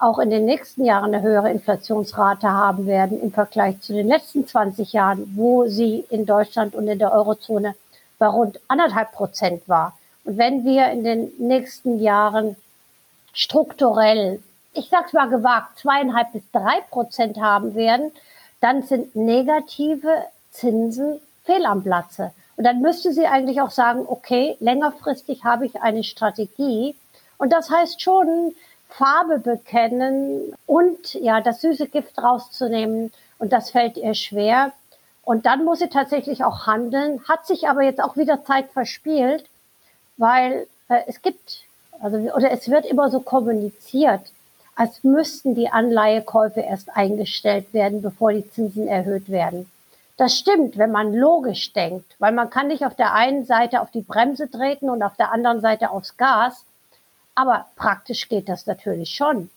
auch 0.01 0.17
in 0.17 0.31
den 0.31 0.45
nächsten 0.45 0.83
Jahren 0.83 1.13
eine 1.13 1.21
höhere 1.21 1.51
Inflationsrate 1.51 2.49
haben 2.49 2.87
werden 2.87 3.21
im 3.21 3.31
Vergleich 3.31 3.79
zu 3.81 3.93
den 3.93 4.07
letzten 4.07 4.47
20 4.47 4.93
Jahren, 4.93 5.33
wo 5.35 5.67
sie 5.67 6.05
in 6.09 6.25
Deutschland 6.25 6.73
und 6.73 6.87
in 6.87 6.97
der 6.97 7.13
Eurozone 7.13 7.75
bei 8.17 8.27
rund 8.27 8.59
anderthalb 8.67 9.11
Prozent 9.11 9.69
war. 9.69 9.97
Und 10.23 10.37
wenn 10.37 10.65
wir 10.65 10.89
in 10.89 11.03
den 11.03 11.31
nächsten 11.37 11.99
Jahren 11.99 12.55
strukturell, 13.33 14.41
ich 14.73 14.89
sag's 14.89 15.13
mal 15.13 15.29
gewagt, 15.29 15.79
zweieinhalb 15.79 16.33
bis 16.33 16.43
drei 16.51 16.81
Prozent 16.89 17.39
haben 17.39 17.75
werden, 17.75 18.11
dann 18.59 18.83
sind 18.83 19.15
negative 19.15 20.25
Zinsen 20.51 21.19
fehl 21.43 21.65
am 21.65 21.83
Platze. 21.83 22.31
Und 22.57 22.63
dann 22.63 22.81
müsste 22.81 23.13
sie 23.13 23.27
eigentlich 23.27 23.61
auch 23.61 23.71
sagen, 23.71 24.05
okay, 24.07 24.57
längerfristig 24.59 25.43
habe 25.43 25.65
ich 25.65 25.81
eine 25.81 26.03
Strategie. 26.03 26.95
Und 27.37 27.53
das 27.53 27.69
heißt 27.69 28.01
schon, 28.01 28.53
Farbe 28.91 29.39
bekennen 29.39 30.53
und 30.65 31.13
ja, 31.15 31.41
das 31.41 31.61
süße 31.61 31.87
Gift 31.87 32.21
rauszunehmen. 32.21 33.11
Und 33.39 33.53
das 33.53 33.71
fällt 33.71 33.97
ihr 33.97 34.13
schwer. 34.13 34.71
Und 35.23 35.45
dann 35.45 35.65
muss 35.65 35.79
sie 35.79 35.89
tatsächlich 35.89 36.43
auch 36.43 36.67
handeln, 36.67 37.21
hat 37.27 37.47
sich 37.47 37.67
aber 37.67 37.83
jetzt 37.83 38.01
auch 38.01 38.17
wieder 38.17 38.43
Zeit 38.43 38.71
verspielt, 38.71 39.45
weil 40.17 40.67
äh, 40.89 41.01
es 41.07 41.21
gibt, 41.21 41.63
also, 42.01 42.17
oder 42.17 42.51
es 42.51 42.69
wird 42.69 42.85
immer 42.85 43.09
so 43.09 43.19
kommuniziert, 43.19 44.21
als 44.75 45.03
müssten 45.03 45.55
die 45.55 45.69
Anleihekäufe 45.69 46.61
erst 46.61 46.95
eingestellt 46.95 47.73
werden, 47.73 48.01
bevor 48.01 48.33
die 48.33 48.49
Zinsen 48.49 48.87
erhöht 48.87 49.29
werden. 49.29 49.69
Das 50.17 50.37
stimmt, 50.37 50.77
wenn 50.77 50.91
man 50.91 51.13
logisch 51.13 51.73
denkt, 51.73 52.15
weil 52.19 52.31
man 52.31 52.49
kann 52.49 52.67
nicht 52.67 52.85
auf 52.85 52.95
der 52.95 53.13
einen 53.13 53.45
Seite 53.45 53.81
auf 53.81 53.91
die 53.91 54.01
Bremse 54.01 54.49
treten 54.49 54.89
und 54.89 55.01
auf 55.01 55.15
der 55.15 55.31
anderen 55.31 55.61
Seite 55.61 55.91
aufs 55.91 56.17
Gas 56.17 56.65
aber 57.35 57.67
praktisch 57.75 58.29
geht 58.29 58.49
das 58.49 58.65
natürlich 58.65 59.13
schon. 59.13 59.49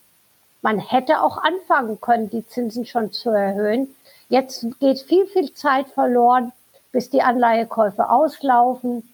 Man 0.61 0.79
hätte 0.79 1.21
auch 1.21 1.37
anfangen 1.37 2.01
können, 2.01 2.29
die 2.29 2.47
Zinsen 2.47 2.85
schon 2.85 3.11
zu 3.11 3.29
erhöhen. 3.29 3.95
Jetzt 4.29 4.65
geht 4.79 4.99
viel, 5.01 5.27
viel 5.27 5.53
Zeit 5.53 5.87
verloren, 5.89 6.51
bis 6.91 7.09
die 7.09 7.21
Anleihekäufe 7.21 8.09
auslaufen. 8.09 9.07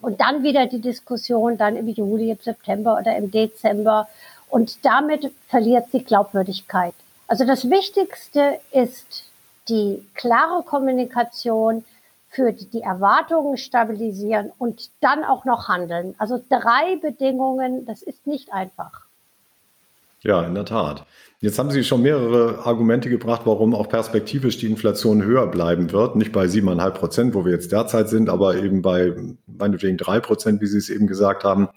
Und 0.00 0.20
dann 0.20 0.42
wieder 0.42 0.66
die 0.66 0.80
Diskussion 0.80 1.56
dann 1.56 1.76
im 1.76 1.88
Juli, 1.88 2.30
im 2.30 2.38
September 2.38 2.98
oder 2.98 3.16
im 3.16 3.30
Dezember. 3.30 4.08
Und 4.48 4.84
damit 4.84 5.32
verliert 5.48 5.86
sie 5.92 6.02
Glaubwürdigkeit. 6.02 6.94
Also 7.26 7.44
das 7.44 7.68
Wichtigste 7.68 8.58
ist 8.72 9.24
die 9.68 10.02
klare 10.14 10.62
Kommunikation, 10.62 11.84
für 12.28 12.52
die 12.52 12.82
Erwartungen 12.82 13.56
stabilisieren 13.56 14.52
und 14.58 14.90
dann 15.00 15.24
auch 15.24 15.44
noch 15.44 15.68
handeln. 15.68 16.14
Also 16.18 16.42
drei 16.48 16.96
Bedingungen, 17.00 17.86
das 17.86 18.02
ist 18.02 18.26
nicht 18.26 18.52
einfach. 18.52 19.06
Ja, 20.20 20.42
in 20.42 20.54
der 20.54 20.64
Tat. 20.64 21.06
Jetzt 21.40 21.58
haben 21.58 21.70
Sie 21.70 21.84
schon 21.84 22.02
mehrere 22.02 22.66
Argumente 22.66 23.08
gebracht, 23.08 23.42
warum 23.44 23.72
auch 23.74 23.88
perspektivisch 23.88 24.58
die 24.58 24.66
Inflation 24.66 25.22
höher 25.22 25.46
bleiben 25.46 25.92
wird. 25.92 26.16
Nicht 26.16 26.32
bei 26.32 26.48
siebeneinhalb 26.48 26.98
Prozent, 26.98 27.34
wo 27.34 27.44
wir 27.44 27.52
jetzt 27.52 27.70
derzeit 27.70 28.08
sind, 28.08 28.28
aber 28.28 28.56
eben 28.56 28.82
bei 28.82 29.14
meinetwegen 29.46 29.96
drei 29.96 30.18
Prozent, 30.18 30.60
wie 30.60 30.66
Sie 30.66 30.78
es 30.78 30.90
eben 30.90 31.06
gesagt 31.06 31.44
haben. 31.44 31.68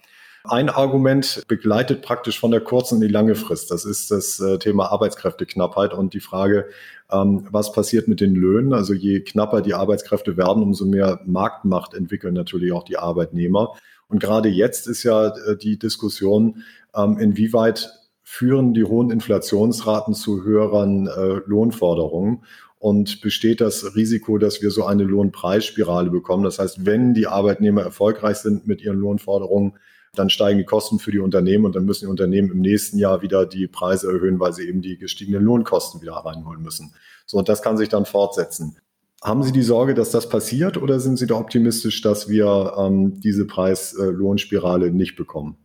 Ein 0.44 0.70
Argument 0.70 1.44
begleitet 1.46 2.02
praktisch 2.02 2.40
von 2.40 2.50
der 2.50 2.60
kurzen 2.60 2.96
in 2.96 3.02
die 3.02 3.12
lange 3.12 3.36
Frist. 3.36 3.70
Das 3.70 3.84
ist 3.84 4.10
das 4.10 4.40
äh, 4.40 4.58
Thema 4.58 4.90
Arbeitskräfteknappheit 4.90 5.94
und 5.94 6.14
die 6.14 6.20
Frage, 6.20 6.66
ähm, 7.12 7.46
was 7.50 7.72
passiert 7.72 8.08
mit 8.08 8.20
den 8.20 8.34
Löhnen. 8.34 8.72
Also 8.72 8.92
je 8.92 9.20
knapper 9.20 9.62
die 9.62 9.74
Arbeitskräfte 9.74 10.36
werden, 10.36 10.64
umso 10.64 10.84
mehr 10.84 11.20
Marktmacht 11.26 11.94
entwickeln 11.94 12.34
natürlich 12.34 12.72
auch 12.72 12.84
die 12.84 12.98
Arbeitnehmer. 12.98 13.76
Und 14.08 14.18
gerade 14.18 14.48
jetzt 14.48 14.88
ist 14.88 15.04
ja 15.04 15.28
äh, 15.28 15.56
die 15.56 15.78
Diskussion, 15.78 16.64
ähm, 16.94 17.18
inwieweit 17.18 17.92
führen 18.24 18.74
die 18.74 18.84
hohen 18.84 19.10
Inflationsraten 19.10 20.14
zu 20.14 20.42
höheren 20.42 21.06
äh, 21.06 21.40
Lohnforderungen 21.46 22.44
und 22.80 23.20
besteht 23.20 23.60
das 23.60 23.94
Risiko, 23.94 24.38
dass 24.38 24.60
wir 24.60 24.72
so 24.72 24.84
eine 24.84 25.04
Lohnpreisspirale 25.04 26.10
bekommen. 26.10 26.42
Das 26.42 26.58
heißt, 26.58 26.84
wenn 26.84 27.14
die 27.14 27.28
Arbeitnehmer 27.28 27.82
erfolgreich 27.82 28.38
sind 28.38 28.66
mit 28.66 28.82
ihren 28.82 28.98
Lohnforderungen, 28.98 29.74
dann 30.14 30.28
steigen 30.28 30.58
die 30.58 30.64
Kosten 30.64 30.98
für 30.98 31.10
die 31.10 31.20
Unternehmen 31.20 31.64
und 31.64 31.74
dann 31.74 31.86
müssen 31.86 32.04
die 32.04 32.10
Unternehmen 32.10 32.50
im 32.50 32.60
nächsten 32.60 32.98
Jahr 32.98 33.22
wieder 33.22 33.46
die 33.46 33.66
Preise 33.66 34.08
erhöhen, 34.12 34.38
weil 34.40 34.52
sie 34.52 34.68
eben 34.68 34.82
die 34.82 34.98
gestiegenen 34.98 35.42
Lohnkosten 35.42 36.02
wieder 36.02 36.12
reinholen 36.12 36.62
müssen. 36.62 36.94
So, 37.24 37.38
und 37.38 37.48
das 37.48 37.62
kann 37.62 37.78
sich 37.78 37.88
dann 37.88 38.04
fortsetzen. 38.04 38.76
Haben 39.22 39.42
Sie 39.42 39.52
die 39.52 39.62
Sorge, 39.62 39.94
dass 39.94 40.10
das 40.10 40.28
passiert 40.28 40.76
oder 40.76 41.00
sind 41.00 41.16
Sie 41.16 41.26
da 41.26 41.36
optimistisch, 41.36 42.02
dass 42.02 42.28
wir 42.28 42.74
ähm, 42.76 43.20
diese 43.20 43.46
Preis-Lohnspirale 43.46 44.90
nicht 44.90 45.16
bekommen? 45.16 45.56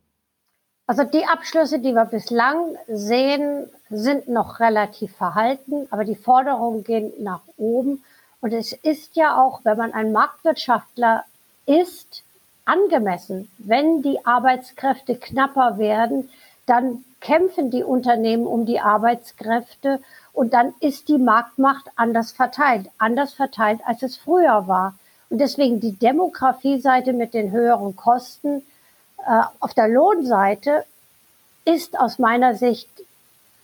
Also 0.86 1.04
die 1.04 1.26
Abschlüsse, 1.26 1.80
die 1.80 1.94
wir 1.94 2.06
bislang 2.06 2.78
sehen, 2.88 3.68
sind 3.90 4.30
noch 4.30 4.62
relativ 4.62 5.12
verhalten, 5.16 5.88
aber 5.90 6.06
die 6.06 6.16
Forderungen 6.16 6.84
gehen 6.84 7.12
nach 7.20 7.42
oben. 7.58 8.04
Und 8.40 8.54
es 8.54 8.72
ist 8.72 9.18
ja 9.18 9.42
auch, 9.44 9.66
wenn 9.66 9.78
man 9.78 9.92
ein 9.92 10.14
Marktwirtschaftler 10.14 11.26
ist, 11.66 12.24
angemessen. 12.68 13.50
Wenn 13.58 14.02
die 14.02 14.26
Arbeitskräfte 14.26 15.16
knapper 15.16 15.78
werden, 15.78 16.30
dann 16.66 17.04
kämpfen 17.22 17.72
die 17.72 17.84
Unternehmen 17.84 18.46
um 18.46 18.66
die 18.66 18.80
Arbeitskräfte 18.80 20.00
und 20.34 20.54
dann 20.54 20.74
ist 20.80 21.08
die 21.08 21.18
Marktmacht 21.18 21.90
anders 21.96 22.32
verteilt, 22.32 22.90
anders 22.98 23.34
verteilt, 23.34 23.80
als 23.86 24.04
es 24.04 24.18
früher 24.18 24.68
war. 24.68 24.94
Und 25.30 25.40
deswegen 25.40 25.80
die 25.80 25.94
Demografie-Seite 25.94 27.14
mit 27.14 27.34
den 27.34 27.52
höheren 27.52 27.96
Kosten 27.96 28.64
äh, 29.26 29.42
auf 29.60 29.74
der 29.74 29.88
Lohnseite 29.88 30.86
ist 31.66 32.00
aus 32.00 32.20
meiner 32.20 32.56
Sicht 32.56 32.90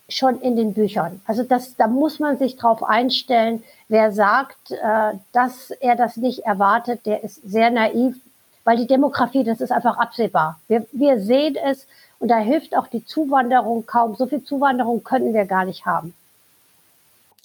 schon 0.10 0.42
in 0.42 0.56
den 0.56 0.74
Büchern. 0.74 1.22
Also 1.26 1.44
das, 1.44 1.76
da 1.76 1.88
muss 1.88 2.20
man 2.20 2.38
sich 2.38 2.58
drauf 2.58 2.84
einstellen. 2.84 3.64
Wer 3.88 4.12
sagt, 4.12 4.72
äh, 4.72 5.14
dass 5.32 5.72
er 5.72 5.96
das 5.96 6.18
nicht 6.18 6.40
erwartet, 6.40 7.06
der 7.06 7.24
ist 7.24 7.42
sehr 7.50 7.70
naiv, 7.70 8.16
weil 8.64 8.78
die 8.78 8.88
Demografie, 8.88 9.44
das 9.44 9.62
ist 9.62 9.72
einfach 9.72 9.98
absehbar. 9.98 10.60
Wir, 10.68 10.86
wir 10.92 11.20
sehen 11.20 11.56
es 11.56 11.88
und 12.20 12.30
da 12.30 12.38
hilft 12.38 12.76
auch 12.76 12.88
die 12.88 13.06
Zuwanderung 13.06 13.86
kaum. 13.86 14.16
So 14.16 14.28
viel 14.28 14.44
Zuwanderung 14.44 15.04
könnten 15.04 15.34
wir 15.34 15.46
gar 15.46 15.66
nicht 15.66 15.86
haben. 15.86 16.14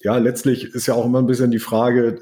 Ja, 0.01 0.17
letztlich 0.17 0.73
ist 0.73 0.87
ja 0.87 0.93
auch 0.93 1.05
immer 1.05 1.19
ein 1.19 1.27
bisschen 1.27 1.51
die 1.51 1.59
Frage, 1.59 2.21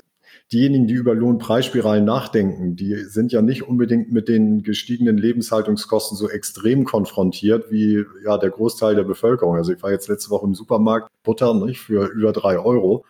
diejenigen, 0.52 0.88
die 0.88 0.94
über 0.94 1.14
Lohnpreisspiralen 1.14 2.06
nachdenken, 2.06 2.76
die 2.76 2.96
sind 2.96 3.32
ja 3.32 3.42
nicht 3.42 3.68
unbedingt 3.68 4.12
mit 4.12 4.28
den 4.28 4.64
gestiegenen 4.64 5.18
Lebenshaltungskosten 5.18 6.18
so 6.18 6.30
extrem 6.30 6.86
konfrontiert 6.86 7.70
wie 7.70 8.06
ja 8.24 8.38
der 8.38 8.50
Großteil 8.50 8.96
der 8.96 9.04
Bevölkerung. 9.04 9.56
Also 9.56 9.74
ich 9.74 9.84
war 9.84 9.92
jetzt 9.92 10.08
letzte 10.08 10.30
Woche 10.30 10.46
im 10.46 10.56
Supermarkt, 10.56 11.12
Butter 11.24 11.54
nicht, 11.54 11.80
für 11.80 12.08
über 12.08 12.32
drei 12.32 12.58
Euro. 12.58 13.06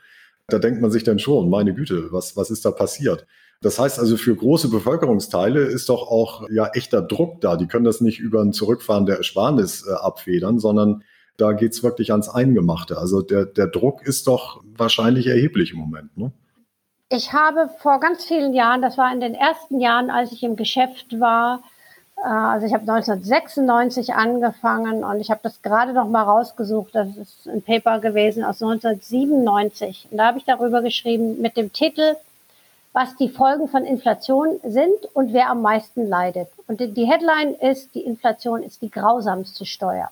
Da 0.48 0.60
denkt 0.60 0.82
man 0.82 0.92
sich 0.92 1.04
dann 1.04 1.20
schon, 1.20 1.50
meine 1.50 1.74
Güte, 1.74 2.12
was, 2.12 2.36
was 2.36 2.50
ist 2.50 2.66
da 2.66 2.72
passiert? 2.72 3.28
Das 3.62 3.80
heißt 3.80 4.00
also, 4.00 4.18
für 4.18 4.36
große 4.36 4.70
Bevölkerungsteile 4.70 5.62
ist 5.62 5.90
doch 5.90 6.08
auch 6.08 6.48
ja 6.50 6.68
echter 6.74 7.02
Druck 7.02 7.42
da. 7.42 7.58
Die 7.58 7.68
können 7.68 7.86
das 7.86 8.02
nicht 8.02 8.20
über 8.20 8.42
ein 8.42 8.54
Zurückfahren 8.54 9.06
der 9.06 9.18
Ersparnis 9.18 9.86
äh, 9.88 9.94
abfedern, 9.94 10.60
sondern 10.60 11.04
da 11.38 11.54
geht's 11.54 11.84
wirklich 11.84 12.12
ans 12.12 12.30
Eingemachte. 12.30 12.98
Also 12.98 13.22
der, 13.22 13.46
der 13.46 13.68
Druck 13.68 14.06
ist 14.06 14.28
doch 14.28 14.64
wahrscheinlich 14.76 15.28
erheblich 15.28 15.72
im 15.72 15.80
Moment. 15.80 16.18
Ne? 16.18 16.32
Ich 17.10 17.34
habe 17.34 17.70
vor 17.80 18.00
ganz 18.00 18.26
vielen 18.26 18.54
Jahren, 18.54 18.82
das 18.82 18.98
war 18.98 19.12
in 19.14 19.22
den 19.22 19.34
ersten 19.34 19.80
Jahren, 19.80 20.10
als 20.10 20.32
ich 20.32 20.44
im 20.44 20.56
Geschäft 20.56 21.20
war, 21.20 21.62
äh, 22.18 22.28
also 22.28 22.66
ich 22.66 22.74
habe 22.74 22.92
1996 22.92 24.14
angefangen 24.14 25.04
und 25.04 25.20
ich 25.20 25.32
habe 25.32 25.40
das 25.44 25.62
gerade 25.62 25.94
noch 25.94 26.10
mal 26.10 26.24
rausgesucht. 26.24 26.94
Das 26.94 27.16
ist 27.16 27.48
ein 27.48 27.62
Paper 27.62 28.00
gewesen 28.00 28.44
aus 28.44 28.62
1997. 28.62 30.08
Und 30.12 30.18
da 30.18 30.28
habe 30.28 30.38
ich 30.38 30.46
darüber 30.46 30.82
geschrieben 30.82 31.42
mit 31.42 31.58
dem 31.58 31.72
Titel, 31.72 32.16
was 32.98 33.16
die 33.16 33.30
Folgen 33.30 33.68
von 33.68 33.86
Inflation 33.86 34.60
sind 34.64 35.06
und 35.14 35.32
wer 35.32 35.52
am 35.52 35.62
meisten 35.62 36.10
leidet. 36.10 36.48
Und 36.66 36.80
die 36.80 37.06
Headline 37.06 37.54
ist, 37.54 37.94
die 37.94 38.02
Inflation 38.02 38.64
ist 38.64 38.82
die 38.82 38.90
grausamste 38.90 39.68
Steuer, 39.68 40.10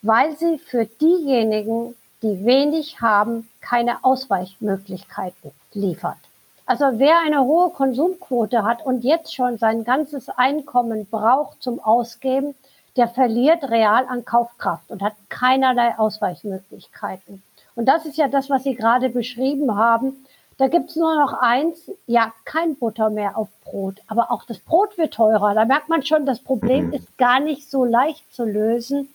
weil 0.00 0.34
sie 0.38 0.56
für 0.56 0.86
diejenigen, 0.86 1.94
die 2.22 2.46
wenig 2.46 3.02
haben, 3.02 3.50
keine 3.60 4.02
Ausweichmöglichkeiten 4.02 5.50
liefert. 5.74 6.16
Also 6.64 6.86
wer 6.94 7.18
eine 7.26 7.44
hohe 7.44 7.68
Konsumquote 7.68 8.64
hat 8.64 8.86
und 8.86 9.04
jetzt 9.04 9.34
schon 9.34 9.58
sein 9.58 9.84
ganzes 9.84 10.30
Einkommen 10.30 11.04
braucht 11.04 11.62
zum 11.62 11.78
Ausgeben, 11.78 12.54
der 12.96 13.08
verliert 13.08 13.64
real 13.64 14.06
an 14.08 14.24
Kaufkraft 14.24 14.90
und 14.90 15.02
hat 15.02 15.12
keinerlei 15.28 15.98
Ausweichmöglichkeiten. 15.98 17.42
Und 17.74 17.84
das 17.84 18.06
ist 18.06 18.16
ja 18.16 18.28
das, 18.28 18.48
was 18.48 18.62
Sie 18.62 18.76
gerade 18.76 19.10
beschrieben 19.10 19.76
haben. 19.76 20.24
Da 20.56 20.68
gibt's 20.68 20.96
nur 20.96 21.16
noch 21.16 21.32
eins, 21.32 21.90
ja, 22.06 22.32
kein 22.44 22.76
Butter 22.76 23.10
mehr 23.10 23.36
auf 23.36 23.48
Brot. 23.64 24.00
Aber 24.06 24.30
auch 24.30 24.44
das 24.44 24.58
Brot 24.58 24.96
wird 24.96 25.14
teurer. 25.14 25.54
Da 25.54 25.64
merkt 25.64 25.88
man 25.88 26.04
schon, 26.04 26.26
das 26.26 26.38
Problem 26.38 26.88
mhm. 26.88 26.92
ist 26.92 27.18
gar 27.18 27.40
nicht 27.40 27.70
so 27.70 27.84
leicht 27.84 28.32
zu 28.32 28.44
lösen. 28.44 29.08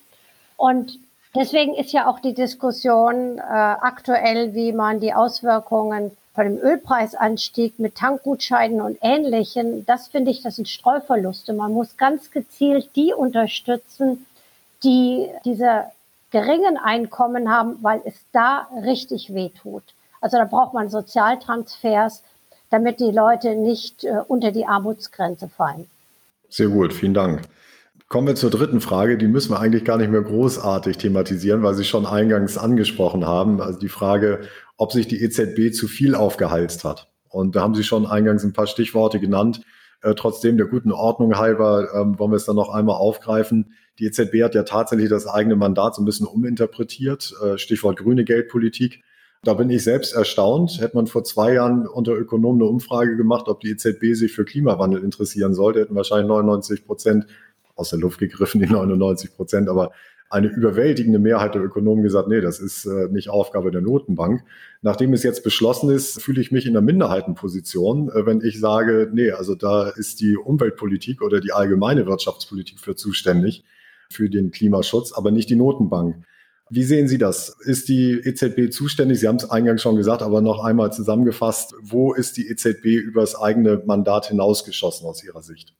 Und 0.57 0.99
deswegen 1.35 1.75
ist 1.75 1.93
ja 1.93 2.07
auch 2.07 2.19
die 2.19 2.33
Diskussion 2.33 3.37
äh, 3.37 3.41
aktuell, 3.41 4.53
wie 4.53 4.73
man 4.73 4.99
die 4.99 5.13
Auswirkungen 5.13 6.11
von 6.35 6.45
dem 6.45 6.57
Ölpreisanstieg 6.57 7.79
mit 7.79 7.95
Tankgutscheinen 7.95 8.81
und 8.81 8.97
Ähnlichem, 9.01 9.85
das 9.85 10.07
finde 10.07 10.31
ich, 10.31 10.41
das 10.41 10.55
sind 10.55 10.69
Streuverluste. 10.69 11.53
Man 11.53 11.73
muss 11.73 11.97
ganz 11.97 12.31
gezielt 12.31 12.95
die 12.95 13.13
unterstützen, 13.13 14.25
die 14.83 15.29
diese 15.43 15.85
geringen 16.31 16.77
Einkommen 16.77 17.49
haben, 17.49 17.79
weil 17.81 18.01
es 18.05 18.15
da 18.31 18.67
richtig 18.83 19.33
weh 19.33 19.49
tut. 19.49 19.83
Also 20.21 20.37
da 20.37 20.45
braucht 20.45 20.73
man 20.73 20.89
Sozialtransfers, 20.89 22.23
damit 22.69 22.99
die 22.99 23.11
Leute 23.11 23.55
nicht 23.55 24.03
äh, 24.03 24.17
unter 24.27 24.51
die 24.51 24.65
Armutsgrenze 24.65 25.49
fallen. 25.49 25.87
Sehr 26.49 26.67
gut, 26.67 26.93
vielen 26.93 27.13
Dank. 27.13 27.41
Kommen 28.07 28.25
wir 28.25 28.35
zur 28.35 28.49
dritten 28.49 28.81
Frage. 28.81 29.17
Die 29.19 29.27
müssen 29.27 29.51
wir 29.51 29.59
eigentlich 29.59 29.85
gar 29.85 29.97
nicht 29.97 30.09
mehr 30.09 30.23
großartig 30.23 30.97
thematisieren, 30.97 31.61
weil 31.61 31.75
Sie 31.75 31.83
schon 31.83 32.07
eingangs 32.07 32.57
angesprochen 32.57 33.27
haben. 33.27 33.61
Also 33.61 33.79
die 33.79 33.89
Frage, 33.89 34.41
ob 34.77 34.91
sich 34.91 35.07
die 35.07 35.21
EZB 35.21 35.71
zu 35.71 35.87
viel 35.87 36.15
aufgehalst 36.15 36.83
hat. 36.83 37.07
Und 37.29 37.55
da 37.55 37.61
haben 37.61 37.75
Sie 37.75 37.83
schon 37.83 38.07
eingangs 38.07 38.43
ein 38.43 38.53
paar 38.53 38.65
Stichworte 38.65 39.19
genannt. 39.19 39.61
Äh, 40.01 40.15
trotzdem 40.15 40.57
der 40.57 40.65
guten 40.65 40.91
Ordnung 40.91 41.37
halber 41.37 41.89
ähm, 41.93 42.17
wollen 42.17 42.31
wir 42.31 42.37
es 42.37 42.45
dann 42.45 42.55
noch 42.55 42.69
einmal 42.69 42.95
aufgreifen. 42.95 43.73
Die 43.99 44.05
EZB 44.05 44.43
hat 44.43 44.55
ja 44.55 44.63
tatsächlich 44.63 45.09
das 45.09 45.27
eigene 45.27 45.55
Mandat 45.55 45.93
so 45.93 46.01
ein 46.01 46.05
bisschen 46.05 46.25
uminterpretiert. 46.25 47.33
Äh, 47.43 47.57
Stichwort 47.59 47.97
grüne 47.97 48.23
Geldpolitik. 48.23 49.03
Da 49.43 49.53
bin 49.53 49.69
ich 49.69 49.83
selbst 49.83 50.13
erstaunt. 50.13 50.81
Hätte 50.81 50.97
man 50.97 51.07
vor 51.07 51.23
zwei 51.23 51.53
Jahren 51.53 51.87
unter 51.87 52.13
Ökonomen 52.13 52.61
eine 52.61 52.69
Umfrage 52.69 53.15
gemacht, 53.15 53.47
ob 53.47 53.61
die 53.61 53.69
EZB 53.69 54.13
sich 54.13 54.33
für 54.33 54.43
Klimawandel 54.43 55.01
interessieren 55.03 55.53
sollte, 55.53 55.79
hätten 55.79 55.95
wahrscheinlich 55.95 56.27
99 56.27 56.85
Prozent 56.85 57.25
aus 57.75 57.89
der 57.91 57.99
Luft 57.99 58.19
gegriffen, 58.19 58.59
die 58.59 58.67
99 58.67 59.35
Prozent, 59.35 59.69
aber 59.69 59.91
eine 60.29 60.47
überwältigende 60.47 61.17
Mehrheit 61.17 61.55
der 61.55 61.63
Ökonomen 61.63 62.03
gesagt, 62.03 62.27
nee, 62.27 62.41
das 62.41 62.59
ist 62.59 62.85
äh, 62.85 63.07
nicht 63.09 63.29
Aufgabe 63.29 63.71
der 63.71 63.81
Notenbank. 63.81 64.43
Nachdem 64.81 65.13
es 65.13 65.23
jetzt 65.23 65.43
beschlossen 65.43 65.89
ist, 65.89 66.21
fühle 66.21 66.39
ich 66.39 66.51
mich 66.51 66.67
in 66.67 66.73
der 66.73 66.83
Minderheitenposition, 66.83 68.09
äh, 68.09 68.25
wenn 68.25 68.41
ich 68.41 68.59
sage, 68.59 69.09
nee, 69.11 69.31
also 69.31 69.55
da 69.55 69.89
ist 69.89 70.19
die 70.19 70.37
Umweltpolitik 70.37 71.23
oder 71.23 71.39
die 71.39 71.51
allgemeine 71.51 72.05
Wirtschaftspolitik 72.05 72.79
für 72.79 72.95
zuständig, 72.95 73.63
für 74.11 74.29
den 74.29 74.51
Klimaschutz, 74.51 75.13
aber 75.13 75.31
nicht 75.31 75.49
die 75.49 75.55
Notenbank. 75.55 76.17
Wie 76.71 76.83
sehen 76.83 77.07
Sie 77.07 77.17
das? 77.17 77.49
Ist 77.61 77.89
die 77.89 78.11
EZB 78.11 78.71
zuständig? 78.71 79.19
Sie 79.19 79.27
haben 79.27 79.37
es 79.37 79.49
eingangs 79.49 79.81
schon 79.81 79.95
gesagt, 79.95 80.21
aber 80.21 80.41
noch 80.41 80.63
einmal 80.63 80.93
zusammengefasst. 80.93 81.73
Wo 81.81 82.13
ist 82.13 82.37
die 82.37 82.47
EZB 82.47 82.85
übers 82.85 83.39
eigene 83.39 83.81
Mandat 83.85 84.27
hinausgeschossen 84.27 85.07
aus 85.07 85.23
Ihrer 85.23 85.41
Sicht? 85.41 85.73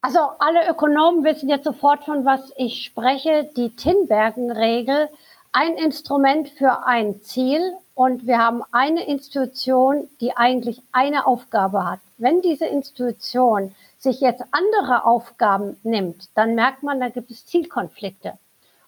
Also 0.00 0.18
alle 0.38 0.68
Ökonomen 0.68 1.24
wissen 1.24 1.48
jetzt 1.48 1.64
sofort, 1.64 2.04
von 2.04 2.24
was 2.24 2.52
ich 2.56 2.84
spreche. 2.84 3.50
Die 3.56 3.74
Tinbergen-Regel, 3.74 5.08
ein 5.52 5.74
Instrument 5.74 6.48
für 6.48 6.86
ein 6.86 7.20
Ziel 7.22 7.60
und 7.94 8.26
wir 8.26 8.38
haben 8.38 8.62
eine 8.72 9.06
Institution, 9.06 10.08
die 10.20 10.36
eigentlich 10.36 10.82
eine 10.92 11.26
Aufgabe 11.26 11.84
hat. 11.84 12.00
Wenn 12.16 12.42
diese 12.42 12.66
Institution 12.66 13.74
sich 13.98 14.20
jetzt 14.20 14.42
andere 14.50 15.04
Aufgaben 15.04 15.76
nimmt, 15.82 16.28
dann 16.36 16.54
merkt 16.54 16.82
man, 16.82 17.00
da 17.00 17.08
gibt 17.08 17.30
es 17.30 17.46
Zielkonflikte. 17.46 18.34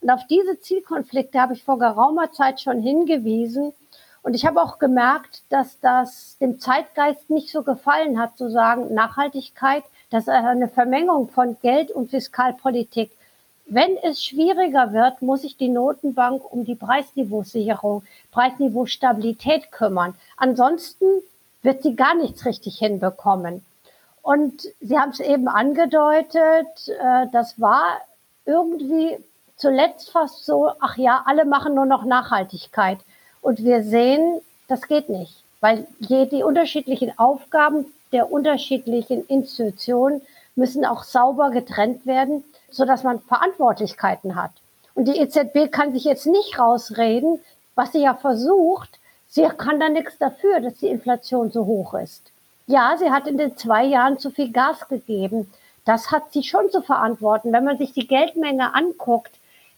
Und 0.04 0.10
auf 0.10 0.26
diese 0.28 0.60
Zielkonflikte 0.60 1.40
habe 1.40 1.54
ich 1.54 1.64
vor 1.64 1.80
geraumer 1.80 2.30
Zeit 2.30 2.60
schon 2.60 2.80
hingewiesen. 2.80 3.72
Und 4.22 4.34
ich 4.34 4.46
habe 4.46 4.62
auch 4.62 4.78
gemerkt, 4.78 5.42
dass 5.48 5.80
das 5.80 6.38
dem 6.38 6.60
Zeitgeist 6.60 7.28
nicht 7.28 7.50
so 7.50 7.62
gefallen 7.62 8.20
hat, 8.20 8.38
zu 8.38 8.50
sagen, 8.50 8.94
Nachhaltigkeit 8.94 9.82
das 10.14 10.28
ist 10.28 10.28
eine 10.28 10.68
Vermengung 10.68 11.28
von 11.28 11.56
Geld 11.60 11.90
und 11.90 12.08
Fiskalpolitik. 12.08 13.10
Wenn 13.66 13.96
es 13.96 14.22
schwieriger 14.24 14.92
wird, 14.92 15.22
muss 15.22 15.42
sich 15.42 15.56
die 15.56 15.68
Notenbank 15.68 16.40
um 16.52 16.64
die 16.64 16.76
Preisniveausicherung, 16.76 18.04
Preisniveaustabilität 18.30 19.72
kümmern. 19.72 20.14
Ansonsten 20.36 21.06
wird 21.62 21.82
sie 21.82 21.96
gar 21.96 22.14
nichts 22.14 22.46
richtig 22.46 22.78
hinbekommen. 22.78 23.64
Und 24.22 24.68
Sie 24.80 24.96
haben 24.96 25.10
es 25.10 25.18
eben 25.18 25.48
angedeutet, 25.48 26.68
äh, 26.86 27.26
das 27.32 27.60
war 27.60 28.00
irgendwie 28.46 29.18
zuletzt 29.56 30.10
fast 30.10 30.44
so, 30.44 30.70
ach 30.80 30.96
ja, 30.96 31.22
alle 31.26 31.44
machen 31.44 31.74
nur 31.74 31.86
noch 31.86 32.04
Nachhaltigkeit. 32.04 32.98
Und 33.40 33.62
wir 33.62 33.82
sehen, 33.82 34.40
das 34.68 34.88
geht 34.88 35.08
nicht, 35.08 35.42
weil 35.60 35.86
je 35.98 36.26
die 36.26 36.42
unterschiedlichen 36.42 37.18
Aufgaben 37.18 37.86
der 38.12 38.30
unterschiedlichen 38.32 39.26
Institutionen 39.26 40.22
müssen 40.56 40.84
auch 40.84 41.02
sauber 41.02 41.50
getrennt 41.50 42.06
werden, 42.06 42.44
so 42.70 42.84
dass 42.84 43.02
man 43.02 43.20
Verantwortlichkeiten 43.20 44.36
hat. 44.36 44.52
Und 44.94 45.06
die 45.06 45.18
EZB 45.18 45.70
kann 45.70 45.92
sich 45.92 46.04
jetzt 46.04 46.26
nicht 46.26 46.58
rausreden, 46.58 47.40
was 47.74 47.92
sie 47.92 48.02
ja 48.02 48.14
versucht. 48.14 48.98
Sie 49.28 49.42
kann 49.42 49.80
da 49.80 49.88
nichts 49.88 50.16
dafür, 50.18 50.60
dass 50.60 50.74
die 50.74 50.88
Inflation 50.88 51.50
so 51.50 51.66
hoch 51.66 51.94
ist. 51.94 52.30
Ja, 52.66 52.96
sie 52.96 53.10
hat 53.10 53.26
in 53.26 53.36
den 53.36 53.56
zwei 53.56 53.84
Jahren 53.84 54.18
zu 54.18 54.30
viel 54.30 54.52
Gas 54.52 54.88
gegeben. 54.88 55.52
Das 55.84 56.12
hat 56.12 56.32
sie 56.32 56.44
schon 56.44 56.70
zu 56.70 56.80
verantworten. 56.82 57.52
Wenn 57.52 57.64
man 57.64 57.78
sich 57.78 57.92
die 57.92 58.06
Geldmenge 58.06 58.74
anguckt, 58.74 59.32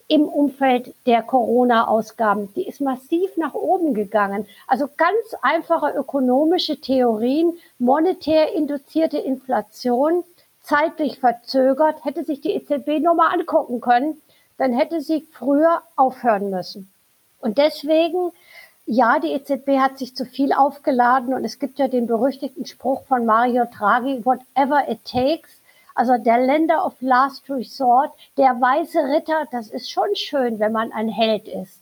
im 0.09 0.29
Umfeld 0.29 0.95
der 1.07 1.23
Corona-Ausgaben. 1.23 2.53
Die 2.55 2.67
ist 2.67 2.81
massiv 2.81 3.37
nach 3.37 3.55
oben 3.55 3.95
gegangen. 3.95 4.47
Also 4.67 4.89
ganz 4.97 5.35
einfache 5.43 5.91
ökonomische 5.97 6.81
Theorien, 6.81 7.59
monetär 7.79 8.53
induzierte 8.55 9.19
Inflation, 9.19 10.23
zeitlich 10.63 11.21
verzögert, 11.21 12.05
hätte 12.05 12.25
sich 12.25 12.41
die 12.41 12.53
EZB 12.53 13.01
nur 13.01 13.15
mal 13.15 13.33
angucken 13.33 13.81
können, 13.81 14.21
dann 14.59 14.73
hätte 14.73 15.01
sie 15.01 15.27
früher 15.33 15.83
aufhören 15.97 16.51
müssen. 16.51 16.91
Und 17.41 17.59
deswegen, 17.59 18.33
ja, 18.87 19.19
die 19.19 19.33
EZB 19.33 19.79
hat 19.79 19.99
sich 19.99 20.17
zu 20.17 20.25
viel 20.25 20.53
aufgeladen 20.53 21.35
und 21.35 21.45
es 21.45 21.59
gibt 21.59 21.79
ja 21.79 21.89
den 21.89 22.07
berüchtigten 22.07 22.67
Spruch 22.67 23.05
von 23.07 23.27
Mario 23.27 23.65
Draghi, 23.77 24.25
whatever 24.25 24.89
it 24.89 25.05
takes. 25.05 25.56
Also 25.97 26.19
der 26.19 26.39
Länder 26.39 26.85
of 26.85 26.93
Last 27.01 27.49
Resort, 27.49 28.13
der 28.37 28.61
weiße 28.61 28.99
Ritter, 28.99 29.49
das 29.51 29.71
ist 29.71 29.91
schon 29.91 30.15
schön, 30.15 30.59
wenn 30.59 30.71
man 30.71 30.93
ein 30.93 31.09
Held 31.09 31.49
ist. 31.49 31.81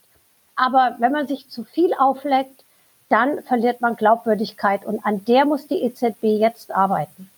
Aber 0.54 0.94
wenn 1.00 1.10
man 1.10 1.26
sich 1.26 1.50
zu 1.50 1.64
viel 1.64 1.92
auflegt, 1.94 2.64
dann 3.08 3.42
verliert 3.42 3.80
man 3.80 3.96
Glaubwürdigkeit. 3.96 4.86
Und 4.86 5.04
an 5.04 5.24
der 5.24 5.44
muss 5.44 5.66
die 5.66 5.82
EZB 5.82 6.38
jetzt 6.38 6.72
arbeiten. 6.72 7.28